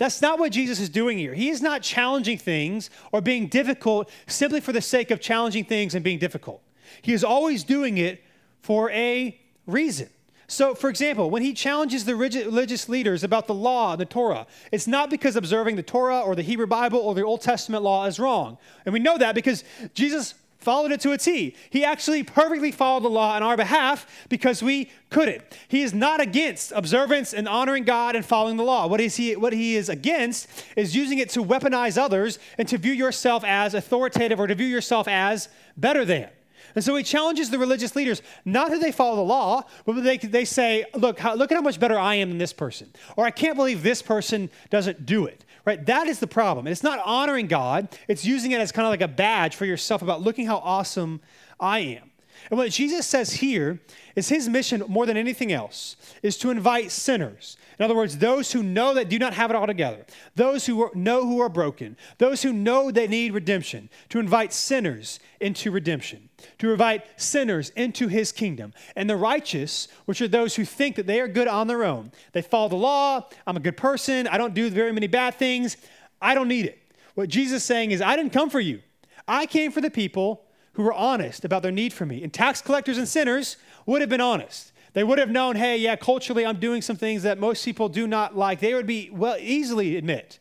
That's 0.00 0.22
not 0.22 0.38
what 0.38 0.50
Jesus 0.50 0.80
is 0.80 0.88
doing 0.88 1.18
here. 1.18 1.34
He 1.34 1.50
is 1.50 1.60
not 1.60 1.82
challenging 1.82 2.38
things 2.38 2.88
or 3.12 3.20
being 3.20 3.48
difficult 3.48 4.10
simply 4.26 4.62
for 4.62 4.72
the 4.72 4.80
sake 4.80 5.10
of 5.10 5.20
challenging 5.20 5.66
things 5.66 5.94
and 5.94 6.02
being 6.02 6.18
difficult. 6.18 6.62
He 7.02 7.12
is 7.12 7.22
always 7.22 7.64
doing 7.64 7.98
it 7.98 8.24
for 8.62 8.90
a 8.92 9.38
reason. 9.66 10.08
So, 10.46 10.74
for 10.74 10.88
example, 10.88 11.28
when 11.28 11.42
he 11.42 11.52
challenges 11.52 12.06
the 12.06 12.16
religious 12.16 12.88
leaders 12.88 13.22
about 13.22 13.46
the 13.46 13.52
law, 13.52 13.92
and 13.92 14.00
the 14.00 14.06
Torah, 14.06 14.46
it's 14.72 14.86
not 14.86 15.10
because 15.10 15.36
observing 15.36 15.76
the 15.76 15.82
Torah 15.82 16.22
or 16.22 16.34
the 16.34 16.40
Hebrew 16.40 16.66
Bible 16.66 17.00
or 17.00 17.14
the 17.14 17.22
Old 17.22 17.42
Testament 17.42 17.82
law 17.82 18.06
is 18.06 18.18
wrong. 18.18 18.56
And 18.86 18.94
we 18.94 19.00
know 19.00 19.18
that 19.18 19.34
because 19.34 19.64
Jesus 19.92 20.32
followed 20.60 20.92
it 20.92 21.00
to 21.00 21.12
a 21.12 21.18
T. 21.18 21.56
He 21.70 21.84
actually 21.84 22.22
perfectly 22.22 22.70
followed 22.70 23.02
the 23.02 23.10
law 23.10 23.34
on 23.34 23.42
our 23.42 23.56
behalf 23.56 24.06
because 24.28 24.62
we 24.62 24.90
couldn't. 25.08 25.42
He 25.68 25.82
is 25.82 25.92
not 25.92 26.20
against 26.20 26.72
observance 26.72 27.32
and 27.32 27.48
honoring 27.48 27.84
God 27.84 28.14
and 28.14 28.24
following 28.24 28.56
the 28.56 28.64
law. 28.64 28.86
What 28.86 29.00
is 29.00 29.16
he 29.16 29.34
what 29.36 29.52
he 29.52 29.76
is 29.76 29.88
against 29.88 30.48
is 30.76 30.94
using 30.94 31.18
it 31.18 31.30
to 31.30 31.42
weaponize 31.42 31.98
others 31.98 32.38
and 32.58 32.68
to 32.68 32.78
view 32.78 32.92
yourself 32.92 33.42
as 33.44 33.74
authoritative 33.74 34.38
or 34.38 34.46
to 34.46 34.54
view 34.54 34.66
yourself 34.66 35.08
as 35.08 35.48
better 35.76 36.04
than. 36.04 36.28
And 36.74 36.84
so 36.84 36.94
he 36.94 37.02
challenges 37.02 37.50
the 37.50 37.58
religious 37.58 37.96
leaders, 37.96 38.22
not 38.44 38.70
that 38.70 38.80
they 38.80 38.92
follow 38.92 39.16
the 39.16 39.22
law, 39.22 39.64
but 39.84 40.02
they, 40.02 40.18
they 40.18 40.44
say, 40.44 40.84
look, 40.94 41.18
how, 41.18 41.34
look 41.34 41.50
at 41.50 41.56
how 41.56 41.62
much 41.62 41.80
better 41.80 41.98
I 41.98 42.16
am 42.16 42.28
than 42.28 42.38
this 42.38 42.52
person. 42.52 42.92
Or 43.16 43.24
I 43.24 43.30
can't 43.30 43.56
believe 43.56 43.82
this 43.82 44.02
person 44.02 44.50
doesn't 44.70 45.04
do 45.04 45.26
it. 45.26 45.44
Right? 45.64 45.84
That 45.86 46.06
is 46.06 46.20
the 46.20 46.26
problem. 46.26 46.66
it's 46.66 46.82
not 46.82 47.00
honoring 47.04 47.46
God, 47.46 47.88
it's 48.08 48.24
using 48.24 48.52
it 48.52 48.60
as 48.60 48.72
kind 48.72 48.86
of 48.86 48.90
like 48.90 49.02
a 49.02 49.08
badge 49.08 49.56
for 49.56 49.66
yourself 49.66 50.02
about 50.02 50.22
looking 50.22 50.46
how 50.46 50.58
awesome 50.58 51.20
I 51.58 51.80
am. 51.80 52.10
And 52.48 52.58
what 52.58 52.70
Jesus 52.70 53.06
says 53.06 53.34
here 53.34 53.80
is 54.16 54.28
his 54.28 54.48
mission 54.48 54.82
more 54.88 55.04
than 55.04 55.16
anything 55.18 55.52
else 55.52 55.96
is 56.22 56.38
to 56.38 56.50
invite 56.50 56.90
sinners. 56.90 57.58
In 57.78 57.84
other 57.84 57.94
words, 57.94 58.18
those 58.18 58.52
who 58.52 58.62
know 58.62 58.94
that 58.94 59.08
do 59.10 59.18
not 59.18 59.34
have 59.34 59.50
it 59.50 59.56
all 59.56 59.66
together, 59.66 60.06
those 60.36 60.64
who 60.64 60.90
know 60.94 61.26
who 61.26 61.40
are 61.40 61.48
broken, 61.50 61.96
those 62.18 62.42
who 62.42 62.52
know 62.52 62.90
they 62.90 63.06
need 63.06 63.34
redemption, 63.34 63.90
to 64.08 64.18
invite 64.18 64.52
sinners 64.52 65.20
into 65.40 65.70
redemption, 65.70 66.29
to 66.58 66.70
invite 66.70 67.04
sinners 67.20 67.70
into 67.70 68.08
his 68.08 68.32
kingdom. 68.32 68.72
And 68.96 69.08
the 69.08 69.16
righteous, 69.16 69.88
which 70.04 70.20
are 70.20 70.28
those 70.28 70.56
who 70.56 70.64
think 70.64 70.96
that 70.96 71.06
they 71.06 71.20
are 71.20 71.28
good 71.28 71.48
on 71.48 71.66
their 71.66 71.84
own, 71.84 72.12
they 72.32 72.42
follow 72.42 72.68
the 72.68 72.76
law, 72.76 73.28
I'm 73.46 73.56
a 73.56 73.60
good 73.60 73.76
person, 73.76 74.26
I 74.26 74.38
don't 74.38 74.54
do 74.54 74.68
very 74.70 74.92
many 74.92 75.06
bad 75.06 75.34
things, 75.34 75.76
I 76.20 76.34
don't 76.34 76.48
need 76.48 76.66
it. 76.66 76.78
What 77.14 77.28
Jesus 77.28 77.62
is 77.62 77.64
saying 77.64 77.90
is, 77.90 78.00
I 78.00 78.16
didn't 78.16 78.32
come 78.32 78.50
for 78.50 78.60
you. 78.60 78.80
I 79.26 79.46
came 79.46 79.72
for 79.72 79.80
the 79.80 79.90
people 79.90 80.44
who 80.72 80.82
were 80.82 80.92
honest 80.92 81.44
about 81.44 81.62
their 81.62 81.72
need 81.72 81.92
for 81.92 82.06
me. 82.06 82.22
And 82.22 82.32
tax 82.32 82.60
collectors 82.60 82.98
and 82.98 83.08
sinners 83.08 83.56
would 83.86 84.00
have 84.00 84.10
been 84.10 84.20
honest. 84.20 84.72
They 84.92 85.04
would 85.04 85.18
have 85.18 85.30
known, 85.30 85.56
hey, 85.56 85.76
yeah, 85.76 85.96
culturally 85.96 86.44
I'm 86.44 86.58
doing 86.58 86.82
some 86.82 86.96
things 86.96 87.22
that 87.22 87.38
most 87.38 87.64
people 87.64 87.88
do 87.88 88.06
not 88.06 88.36
like. 88.36 88.60
They 88.60 88.74
would 88.74 88.86
be 88.86 89.10
well 89.12 89.36
easily 89.38 89.96
admit 89.96 90.38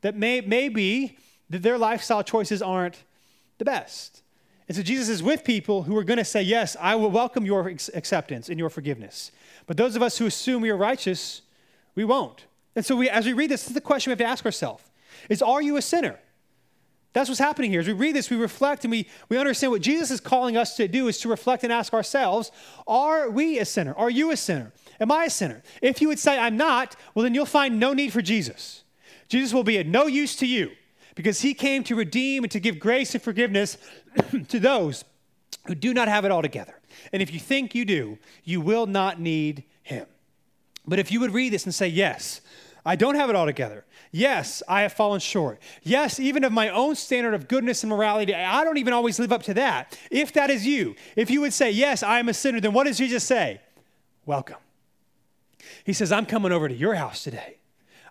that 0.00 0.16
may 0.16 0.40
maybe 0.40 1.18
that 1.50 1.62
their 1.62 1.78
lifestyle 1.78 2.22
choices 2.22 2.62
aren't 2.62 3.04
the 3.58 3.64
best. 3.64 4.22
And 4.68 4.76
so 4.76 4.82
Jesus 4.82 5.08
is 5.08 5.22
with 5.22 5.44
people 5.44 5.84
who 5.84 5.96
are 5.96 6.04
going 6.04 6.18
to 6.18 6.24
say, 6.24 6.42
Yes, 6.42 6.76
I 6.80 6.96
will 6.96 7.10
welcome 7.10 7.46
your 7.46 7.68
acceptance 7.68 8.48
and 8.48 8.58
your 8.58 8.70
forgiveness. 8.70 9.30
But 9.66 9.76
those 9.76 9.96
of 9.96 10.02
us 10.02 10.18
who 10.18 10.26
assume 10.26 10.62
we 10.62 10.70
are 10.70 10.76
righteous, 10.76 11.42
we 11.94 12.04
won't. 12.04 12.46
And 12.74 12.84
so 12.84 12.96
we, 12.96 13.08
as 13.08 13.26
we 13.26 13.32
read 13.32 13.50
this, 13.50 13.62
this 13.62 13.70
is 13.70 13.74
the 13.74 13.80
question 13.80 14.10
we 14.10 14.12
have 14.12 14.18
to 14.18 14.24
ask 14.24 14.44
ourselves 14.44 14.82
is 15.28 15.42
are 15.42 15.62
you 15.62 15.76
a 15.76 15.82
sinner? 15.82 16.18
That's 17.12 17.30
what's 17.30 17.40
happening 17.40 17.70
here. 17.70 17.80
As 17.80 17.86
we 17.86 17.94
read 17.94 18.14
this, 18.14 18.28
we 18.28 18.36
reflect 18.36 18.84
and 18.84 18.90
we, 18.90 19.08
we 19.30 19.38
understand 19.38 19.72
what 19.72 19.80
Jesus 19.80 20.10
is 20.10 20.20
calling 20.20 20.54
us 20.54 20.76
to 20.76 20.86
do 20.86 21.08
is 21.08 21.18
to 21.20 21.30
reflect 21.30 21.64
and 21.64 21.72
ask 21.72 21.94
ourselves 21.94 22.50
Are 22.86 23.30
we 23.30 23.58
a 23.58 23.64
sinner? 23.64 23.94
Are 23.94 24.10
you 24.10 24.32
a 24.32 24.36
sinner? 24.36 24.72
Am 25.00 25.10
I 25.12 25.24
a 25.24 25.30
sinner? 25.30 25.62
If 25.80 26.02
you 26.02 26.08
would 26.08 26.18
say, 26.18 26.38
I'm 26.38 26.56
not, 26.56 26.96
well, 27.14 27.22
then 27.22 27.34
you'll 27.34 27.46
find 27.46 27.78
no 27.78 27.94
need 27.94 28.12
for 28.12 28.20
Jesus. 28.20 28.84
Jesus 29.28 29.54
will 29.54 29.64
be 29.64 29.78
of 29.78 29.86
no 29.86 30.06
use 30.06 30.36
to 30.36 30.46
you 30.46 30.72
because 31.16 31.40
he 31.40 31.54
came 31.54 31.82
to 31.82 31.96
redeem 31.96 32.44
and 32.44 32.52
to 32.52 32.60
give 32.60 32.78
grace 32.78 33.14
and 33.14 33.22
forgiveness 33.22 33.76
to 34.48 34.60
those 34.60 35.04
who 35.66 35.74
do 35.74 35.92
not 35.92 36.06
have 36.06 36.24
it 36.24 36.30
all 36.30 36.42
together. 36.42 36.78
And 37.12 37.20
if 37.20 37.34
you 37.34 37.40
think 37.40 37.74
you 37.74 37.84
do, 37.84 38.18
you 38.44 38.60
will 38.60 38.86
not 38.86 39.18
need 39.18 39.64
him. 39.82 40.06
But 40.86 41.00
if 41.00 41.10
you 41.10 41.18
would 41.20 41.34
read 41.34 41.52
this 41.52 41.64
and 41.64 41.74
say, 41.74 41.88
Yes, 41.88 42.40
I 42.84 42.94
don't 42.94 43.16
have 43.16 43.28
it 43.30 43.34
all 43.34 43.46
together. 43.46 43.84
Yes, 44.12 44.62
I 44.68 44.82
have 44.82 44.92
fallen 44.92 45.18
short. 45.18 45.58
Yes, 45.82 46.20
even 46.20 46.44
of 46.44 46.52
my 46.52 46.68
own 46.68 46.94
standard 46.94 47.34
of 47.34 47.48
goodness 47.48 47.82
and 47.82 47.90
morality, 47.90 48.32
I 48.32 48.62
don't 48.62 48.78
even 48.78 48.92
always 48.92 49.18
live 49.18 49.32
up 49.32 49.42
to 49.44 49.54
that. 49.54 49.98
If 50.10 50.32
that 50.34 50.50
is 50.50 50.64
you, 50.64 50.94
if 51.16 51.28
you 51.28 51.40
would 51.40 51.52
say, 51.52 51.70
Yes, 51.70 52.02
I 52.02 52.20
am 52.20 52.28
a 52.28 52.34
sinner, 52.34 52.60
then 52.60 52.72
what 52.72 52.84
does 52.86 52.98
Jesus 52.98 53.24
say? 53.24 53.60
Welcome. 54.26 54.58
He 55.84 55.92
says, 55.92 56.12
I'm 56.12 56.26
coming 56.26 56.52
over 56.52 56.68
to 56.68 56.74
your 56.74 56.94
house 56.94 57.24
today. 57.24 57.56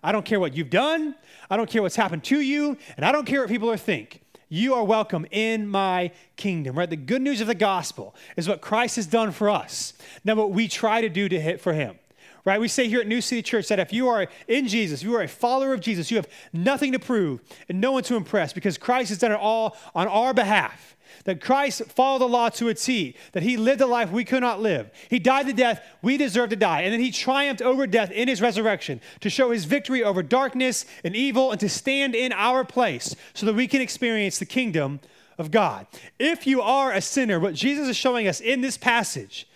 I 0.06 0.12
don't 0.12 0.24
care 0.24 0.38
what 0.38 0.56
you've 0.56 0.70
done, 0.70 1.16
I 1.50 1.56
don't 1.56 1.68
care 1.68 1.82
what's 1.82 1.96
happened 1.96 2.22
to 2.24 2.40
you, 2.40 2.78
and 2.96 3.04
I 3.04 3.10
don't 3.10 3.26
care 3.26 3.40
what 3.40 3.48
people 3.48 3.68
are 3.68 3.76
think. 3.76 4.22
You 4.48 4.74
are 4.74 4.84
welcome 4.84 5.26
in 5.32 5.66
my 5.66 6.12
kingdom, 6.36 6.78
right? 6.78 6.88
The 6.88 6.94
good 6.94 7.22
news 7.22 7.40
of 7.40 7.48
the 7.48 7.56
gospel 7.56 8.14
is 8.36 8.48
what 8.48 8.60
Christ 8.60 8.94
has 8.94 9.06
done 9.06 9.32
for 9.32 9.50
us. 9.50 9.94
Now, 10.24 10.36
what 10.36 10.52
we 10.52 10.68
try 10.68 11.00
to 11.00 11.08
do 11.08 11.28
to 11.28 11.40
hit 11.40 11.60
for 11.60 11.72
him 11.72 11.98
right? 12.44 12.60
We 12.60 12.68
say 12.68 12.86
here 12.86 13.00
at 13.00 13.08
New 13.08 13.20
City 13.20 13.42
Church 13.42 13.66
that 13.66 13.80
if 13.80 13.92
you 13.92 14.08
are 14.08 14.28
in 14.46 14.68
Jesus, 14.68 15.02
you 15.02 15.16
are 15.16 15.22
a 15.22 15.26
follower 15.26 15.74
of 15.74 15.80
Jesus, 15.80 16.12
you 16.12 16.16
have 16.16 16.28
nothing 16.52 16.92
to 16.92 16.98
prove 17.00 17.42
and 17.68 17.80
no 17.80 17.90
one 17.90 18.04
to 18.04 18.14
impress 18.14 18.52
because 18.52 18.78
Christ 18.78 19.08
has 19.08 19.18
done 19.18 19.32
it 19.32 19.40
all 19.40 19.76
on 19.96 20.06
our 20.06 20.32
behalf. 20.32 20.95
That 21.24 21.40
Christ 21.40 21.82
followed 21.86 22.20
the 22.20 22.28
law 22.28 22.48
to 22.50 22.68
a 22.68 22.74
T, 22.74 23.16
that 23.32 23.42
he 23.42 23.56
lived 23.56 23.80
a 23.80 23.86
life 23.86 24.10
we 24.10 24.24
could 24.24 24.40
not 24.42 24.60
live. 24.60 24.90
He 25.08 25.18
died 25.18 25.46
the 25.46 25.52
death 25.52 25.84
we 26.02 26.16
deserve 26.16 26.50
to 26.50 26.56
die, 26.56 26.82
and 26.82 26.92
then 26.92 27.00
he 27.00 27.10
triumphed 27.10 27.62
over 27.62 27.86
death 27.86 28.10
in 28.10 28.28
his 28.28 28.42
resurrection 28.42 29.00
to 29.20 29.30
show 29.30 29.50
his 29.50 29.64
victory 29.64 30.02
over 30.02 30.22
darkness 30.22 30.84
and 31.04 31.14
evil 31.14 31.50
and 31.50 31.60
to 31.60 31.68
stand 31.68 32.14
in 32.14 32.32
our 32.32 32.64
place 32.64 33.14
so 33.34 33.46
that 33.46 33.54
we 33.54 33.68
can 33.68 33.80
experience 33.80 34.38
the 34.38 34.46
kingdom 34.46 35.00
of 35.38 35.50
God. 35.50 35.86
If 36.18 36.46
you 36.46 36.62
are 36.62 36.92
a 36.92 37.00
sinner, 37.00 37.38
what 37.38 37.54
Jesus 37.54 37.88
is 37.88 37.96
showing 37.96 38.26
us 38.26 38.40
in 38.40 38.60
this 38.60 38.78
passage 38.78 39.46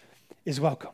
is 0.45 0.61
welcome 0.61 0.91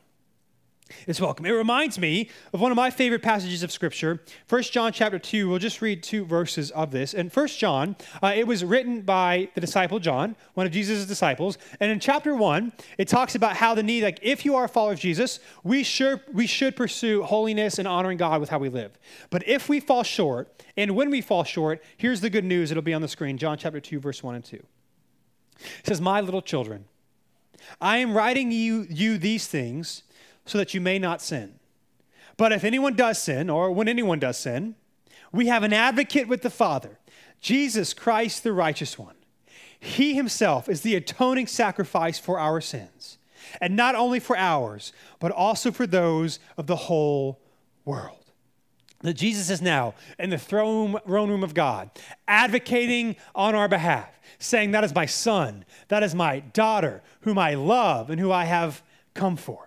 is 1.06 1.20
welcome. 1.20 1.46
It 1.46 1.50
reminds 1.50 1.98
me 1.98 2.30
of 2.52 2.60
one 2.60 2.70
of 2.70 2.76
my 2.76 2.90
favorite 2.90 3.22
passages 3.22 3.62
of 3.62 3.72
Scripture, 3.72 4.22
1 4.48 4.62
John 4.64 4.92
chapter 4.92 5.18
2. 5.18 5.48
We'll 5.48 5.58
just 5.58 5.82
read 5.82 6.02
two 6.02 6.24
verses 6.24 6.70
of 6.70 6.90
this. 6.90 7.14
And 7.14 7.32
1 7.32 7.48
John, 7.48 7.96
uh, 8.22 8.32
it 8.36 8.46
was 8.46 8.64
written 8.64 9.00
by 9.02 9.48
the 9.54 9.60
disciple 9.60 9.98
John, 9.98 10.36
one 10.54 10.66
of 10.66 10.72
Jesus' 10.72 11.06
disciples. 11.06 11.58
And 11.80 11.90
in 11.90 11.98
chapter 11.98 12.34
1, 12.34 12.72
it 12.98 13.08
talks 13.08 13.34
about 13.34 13.56
how 13.56 13.74
the 13.74 13.82
need, 13.82 14.04
like 14.04 14.18
if 14.22 14.44
you 14.44 14.54
are 14.56 14.64
a 14.64 14.68
follower 14.68 14.92
of 14.92 15.00
Jesus, 15.00 15.40
we 15.64 15.82
should, 15.82 16.20
we 16.32 16.46
should 16.46 16.76
pursue 16.76 17.22
holiness 17.24 17.78
and 17.78 17.88
honoring 17.88 18.18
God 18.18 18.40
with 18.40 18.50
how 18.50 18.58
we 18.58 18.68
live. 18.68 18.96
But 19.30 19.46
if 19.48 19.68
we 19.68 19.80
fall 19.80 20.02
short, 20.02 20.62
and 20.76 20.94
when 20.94 21.10
we 21.10 21.20
fall 21.20 21.42
short, 21.44 21.82
here's 21.96 22.20
the 22.20 22.30
good 22.30 22.44
news. 22.44 22.70
It'll 22.70 22.82
be 22.82 22.94
on 22.94 23.02
the 23.02 23.08
screen. 23.08 23.38
John 23.38 23.58
chapter 23.58 23.80
2, 23.80 23.98
verse 23.98 24.22
1 24.22 24.34
and 24.36 24.44
2. 24.44 24.56
It 24.56 25.86
says, 25.86 26.00
My 26.00 26.20
little 26.20 26.42
children, 26.42 26.84
I 27.80 27.98
am 27.98 28.14
writing 28.14 28.52
you, 28.52 28.86
you 28.88 29.18
these 29.18 29.46
things 29.46 30.02
so 30.46 30.58
that 30.58 30.72
you 30.72 30.80
may 30.80 30.98
not 30.98 31.20
sin. 31.20 31.58
But 32.36 32.52
if 32.52 32.64
anyone 32.64 32.94
does 32.94 33.22
sin, 33.22 33.50
or 33.50 33.70
when 33.70 33.88
anyone 33.88 34.18
does 34.18 34.38
sin, 34.38 34.76
we 35.32 35.46
have 35.46 35.62
an 35.62 35.72
advocate 35.72 36.28
with 36.28 36.42
the 36.42 36.50
Father, 36.50 36.98
Jesus 37.40 37.92
Christ, 37.92 38.42
the 38.42 38.52
righteous 38.52 38.98
one. 38.98 39.16
He 39.78 40.14
himself 40.14 40.68
is 40.68 40.80
the 40.80 40.94
atoning 40.94 41.46
sacrifice 41.46 42.18
for 42.18 42.38
our 42.38 42.60
sins, 42.60 43.18
and 43.60 43.76
not 43.76 43.94
only 43.94 44.20
for 44.20 44.36
ours, 44.36 44.92
but 45.18 45.32
also 45.32 45.70
for 45.70 45.86
those 45.86 46.38
of 46.56 46.66
the 46.66 46.76
whole 46.76 47.40
world. 47.84 48.26
That 49.00 49.14
Jesus 49.14 49.50
is 49.50 49.60
now 49.60 49.94
in 50.18 50.30
the 50.30 50.38
throne 50.38 50.98
room 51.04 51.44
of 51.44 51.54
God, 51.54 51.90
advocating 52.26 53.16
on 53.34 53.54
our 53.54 53.68
behalf, 53.68 54.08
saying, 54.38 54.70
That 54.70 54.84
is 54.84 54.94
my 54.94 55.06
son, 55.06 55.64
that 55.88 56.02
is 56.02 56.14
my 56.14 56.40
daughter, 56.40 57.02
whom 57.20 57.38
I 57.38 57.54
love 57.54 58.10
and 58.10 58.18
who 58.18 58.32
I 58.32 58.46
have 58.46 58.82
come 59.14 59.36
for. 59.36 59.65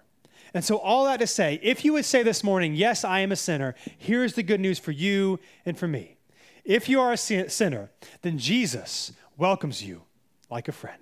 And 0.53 0.63
so, 0.63 0.77
all 0.77 1.05
that 1.05 1.19
to 1.19 1.27
say, 1.27 1.59
if 1.61 1.85
you 1.85 1.93
would 1.93 2.05
say 2.05 2.23
this 2.23 2.43
morning, 2.43 2.75
Yes, 2.75 3.03
I 3.03 3.19
am 3.19 3.31
a 3.31 3.35
sinner, 3.35 3.75
here's 3.97 4.33
the 4.33 4.43
good 4.43 4.59
news 4.59 4.79
for 4.79 4.91
you 4.91 5.39
and 5.65 5.77
for 5.77 5.87
me. 5.87 6.17
If 6.65 6.89
you 6.89 6.99
are 7.01 7.13
a 7.13 7.17
sinner, 7.17 7.89
then 8.21 8.37
Jesus 8.37 9.11
welcomes 9.37 9.83
you 9.83 10.03
like 10.49 10.67
a 10.67 10.71
friend. 10.71 11.01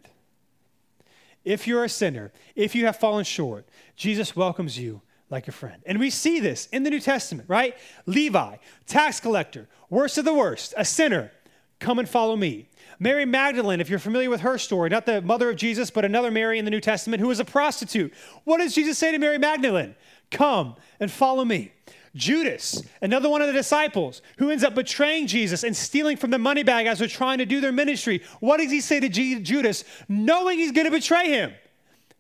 If 1.43 1.67
you're 1.67 1.85
a 1.85 1.89
sinner, 1.89 2.31
if 2.55 2.75
you 2.75 2.85
have 2.85 2.97
fallen 2.97 3.23
short, 3.23 3.67
Jesus 3.95 4.35
welcomes 4.35 4.77
you 4.77 5.01
like 5.29 5.47
a 5.47 5.51
friend. 5.51 5.81
And 5.85 5.99
we 5.99 6.09
see 6.09 6.39
this 6.39 6.67
in 6.67 6.83
the 6.83 6.89
New 6.89 6.99
Testament, 6.99 7.49
right? 7.49 7.75
Levi, 8.05 8.57
tax 8.85 9.19
collector, 9.19 9.67
worst 9.89 10.17
of 10.17 10.25
the 10.25 10.33
worst, 10.33 10.73
a 10.77 10.85
sinner, 10.85 11.31
come 11.79 11.99
and 11.99 12.07
follow 12.07 12.35
me. 12.35 12.69
Mary 12.99 13.25
Magdalene, 13.25 13.79
if 13.79 13.89
you're 13.89 13.99
familiar 13.99 14.29
with 14.29 14.41
her 14.41 14.57
story, 14.57 14.89
not 14.89 15.05
the 15.05 15.21
mother 15.21 15.49
of 15.49 15.55
Jesus, 15.55 15.91
but 15.91 16.03
another 16.03 16.31
Mary 16.31 16.57
in 16.57 16.65
the 16.65 16.71
New 16.71 16.81
Testament 16.81 17.21
who 17.21 17.27
was 17.27 17.39
a 17.39 17.45
prostitute. 17.45 18.13
What 18.43 18.57
does 18.57 18.73
Jesus 18.73 18.97
say 18.97 19.11
to 19.11 19.19
Mary 19.19 19.37
Magdalene? 19.37 19.95
Come 20.31 20.75
and 20.99 21.11
follow 21.11 21.45
me. 21.45 21.73
Judas, 22.15 22.81
another 23.01 23.29
one 23.29 23.41
of 23.41 23.47
the 23.47 23.53
disciples, 23.53 24.23
who 24.39 24.49
ends 24.49 24.63
up 24.63 24.73
betraying 24.73 25.27
Jesus 25.27 25.63
and 25.63 25.75
stealing 25.75 26.17
from 26.17 26.31
the 26.31 26.39
money 26.39 26.63
bag 26.63 26.87
as 26.87 26.97
they're 26.99 27.07
trying 27.07 27.37
to 27.37 27.45
do 27.45 27.61
their 27.61 27.71
ministry. 27.71 28.23
What 28.39 28.57
does 28.57 28.71
he 28.71 28.81
say 28.81 28.99
to 28.99 29.09
G- 29.09 29.39
Judas, 29.41 29.83
knowing 30.09 30.57
he's 30.57 30.71
going 30.71 30.85
to 30.85 30.91
betray 30.91 31.29
him? 31.29 31.53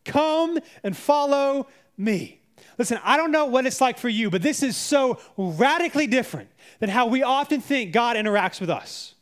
Come 0.05 0.59
and 0.83 0.95
follow 0.95 1.67
me. 1.97 2.41
Listen, 2.77 2.99
I 3.03 3.17
don't 3.17 3.31
know 3.31 3.45
what 3.45 3.65
it's 3.65 3.81
like 3.81 3.97
for 3.97 4.09
you, 4.09 4.29
but 4.29 4.43
this 4.43 4.61
is 4.61 4.77
so 4.77 5.19
radically 5.35 6.05
different 6.05 6.49
than 6.79 6.89
how 6.89 7.07
we 7.07 7.23
often 7.23 7.59
think 7.59 7.91
God 7.91 8.15
interacts 8.15 8.61
with 8.61 8.69
us. 8.69 9.15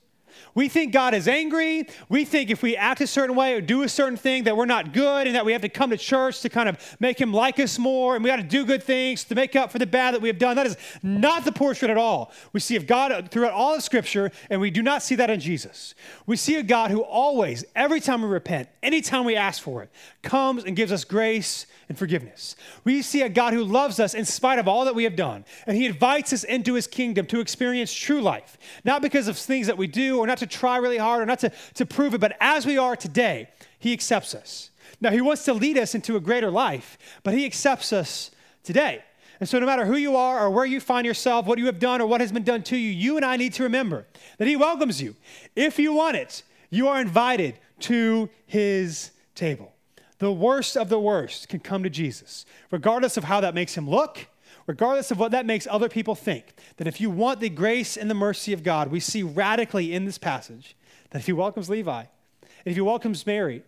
We 0.56 0.70
think 0.70 0.94
God 0.94 1.14
is 1.14 1.28
angry. 1.28 1.88
We 2.08 2.24
think 2.24 2.50
if 2.50 2.64
we 2.64 2.78
act 2.78 3.02
a 3.02 3.08
certain 3.08 3.36
way 3.36 3.54
or 3.54 3.62
do 3.62 3.84
a 3.84 3.90
certain 3.90 4.18
thing 4.18 4.46
that 4.46 4.56
we're 4.56 4.66
not 4.66 4.94
good 4.94 5.28
and 5.28 5.36
that 5.36 5.46
we 5.46 5.52
have 5.52 5.62
to 5.62 5.70
come 5.70 5.90
to 5.90 5.98
church 5.98 6.40
to 6.42 6.50
kind 6.50 6.70
of 6.70 6.98
make 7.00 7.20
him 7.20 7.34
like 7.34 7.60
us 7.60 7.78
more 7.78 8.16
and 8.16 8.24
we 8.24 8.30
got 8.30 8.38
to 8.38 8.44
do 8.44 8.66
good 8.66 8.82
things 8.82 9.26
to 9.26 9.36
make 9.36 9.56
up 9.56 9.70
for 9.70 9.80
the 9.80 9.86
bad 9.86 10.16
that 10.16 10.22
we 10.22 10.30
have 10.30 10.40
done. 10.40 10.56
That 10.56 10.66
is 10.66 10.78
not 11.04 11.44
the 11.44 11.52
portrait 11.52 11.92
at 11.92 11.98
all. 11.98 12.32
We 12.54 12.62
see 12.62 12.78
of 12.78 12.88
God 12.88 13.30
throughout 13.32 13.52
all 13.52 13.76
of 13.76 13.84
scripture 13.84 14.32
and 14.50 14.62
we 14.62 14.72
do 14.72 14.82
not 14.82 15.04
see 15.04 15.16
that 15.16 15.30
in 15.30 15.42
Jesus. 15.42 15.94
We 16.26 16.38
see 16.38 16.56
a 16.56 16.64
God 16.64 16.90
who 16.90 17.02
always, 17.04 17.66
every 17.76 18.00
time 18.00 18.22
we 18.22 18.30
repent, 18.30 18.70
anytime 18.82 19.26
we 19.26 19.36
ask 19.36 19.62
for 19.62 19.84
it, 19.84 19.92
comes 20.22 20.64
and 20.64 20.76
gives 20.76 20.94
us 20.94 21.04
grace 21.04 21.66
and 21.90 21.98
forgiveness. 21.98 22.56
We 22.84 23.02
see 23.02 23.22
a 23.22 23.30
God 23.30 23.54
who 23.54 23.64
loves 23.64 24.00
us 24.00 24.14
in 24.14 24.26
spite 24.26 24.60
of 24.60 24.68
all 24.68 24.86
that 24.86 24.96
we 24.96 25.04
have 25.04 25.16
done, 25.16 25.46
and 25.68 25.78
He 25.78 25.86
invites 25.86 26.34
us 26.34 26.44
into 26.44 26.74
His 26.74 26.88
kingdom 26.88 27.26
to 27.28 27.40
experience 27.40 27.94
true 27.94 28.22
life, 28.22 28.58
not 28.84 29.02
because 29.02 29.28
of 29.28 29.38
things 29.38 29.68
that 29.68 29.78
we 29.78 29.88
do 29.88 30.18
or 30.18 30.26
not 30.26 30.40
to 30.48 30.58
try 30.58 30.78
really 30.78 30.98
hard 30.98 31.22
or 31.22 31.26
not 31.26 31.40
to, 31.40 31.52
to 31.76 31.86
prove 31.86 32.14
it, 32.14 32.22
but 32.22 32.36
as 32.40 32.66
we 32.66 32.78
are 32.78 32.96
today, 32.96 33.50
He 33.80 33.94
accepts 33.94 34.34
us. 34.34 34.70
Now, 35.02 35.12
He 35.12 35.22
wants 35.22 35.46
to 35.46 35.54
lead 35.54 35.78
us 35.78 35.96
into 35.96 36.16
a 36.16 36.20
greater 36.20 36.52
life, 36.52 36.98
but 37.24 37.34
He 37.34 37.46
accepts 37.46 37.94
us 37.94 38.32
today. 38.64 39.04
And 39.40 39.50
so, 39.50 39.60
no 39.60 39.66
matter 39.66 39.86
who 39.86 39.98
you 39.98 40.16
are 40.16 40.46
or 40.46 40.50
where 40.50 40.66
you 40.66 40.80
find 40.80 41.06
yourself, 41.06 41.46
what 41.46 41.60
you 41.60 41.66
have 41.66 41.80
done 41.80 42.02
or 42.02 42.08
what 42.08 42.22
has 42.22 42.32
been 42.32 42.44
done 42.44 42.64
to 42.64 42.78
you, 42.78 42.90
you 42.90 43.18
and 43.18 43.26
I 43.26 43.38
need 43.38 43.54
to 43.54 43.64
remember 43.64 44.06
that 44.38 44.48
He 44.48 44.56
welcomes 44.56 45.02
you. 45.02 45.16
If 45.56 45.78
you 45.78 45.94
want 45.94 46.16
it, 46.16 46.44
you 46.70 46.88
are 46.88 47.02
invited 47.02 47.60
to 47.82 48.30
His 48.46 49.12
table 49.36 49.76
the 50.20 50.32
worst 50.32 50.78
of 50.78 50.90
the 50.90 51.00
worst 51.00 51.50
can 51.50 51.60
come 51.60 51.84
to 51.84 51.90
Jesus, 51.90 52.46
regardless 52.72 53.18
of 53.18 53.26
how 53.26 53.42
that 53.42 53.54
makes 53.54 53.76
him 53.76 53.90
look, 53.90 54.28
regardless 54.68 55.12
of 55.12 55.20
what 55.20 55.32
that 55.32 55.46
makes 55.46 55.68
other 55.70 55.90
people 55.90 56.16
think. 56.16 56.54
That 56.78 56.88
if 56.88 57.00
you 57.00 57.10
want 57.10 57.40
the 57.40 57.50
grace 57.50 57.98
and 57.98 58.10
the 58.10 58.16
mercy 58.16 58.54
of 58.54 58.64
God, 58.64 58.90
we 58.90 59.00
see 59.00 59.24
radically 59.24 59.94
in 59.94 60.06
this 60.06 60.18
passage 60.18 60.76
that 61.12 61.20
if 61.20 61.26
he 61.26 61.34
welcomes 61.34 61.70
Levi, 61.70 62.00
and 62.42 62.72
if 62.72 62.76
he 62.76 62.82
welcomes 62.82 63.26
Mary, 63.26 63.64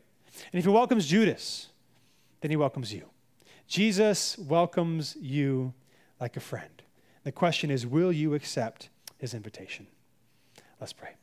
and 0.51 0.59
if 0.59 0.65
he 0.65 0.71
welcomes 0.71 1.07
Judas, 1.07 1.67
then 2.41 2.51
he 2.51 2.57
welcomes 2.57 2.93
you. 2.93 3.05
Jesus 3.67 4.37
welcomes 4.37 5.15
you 5.19 5.73
like 6.19 6.37
a 6.37 6.39
friend. 6.41 6.81
The 7.23 7.31
question 7.31 7.69
is 7.69 7.85
will 7.85 8.11
you 8.11 8.33
accept 8.33 8.89
his 9.17 9.33
invitation? 9.33 9.87
Let's 10.79 10.93
pray. 10.93 11.15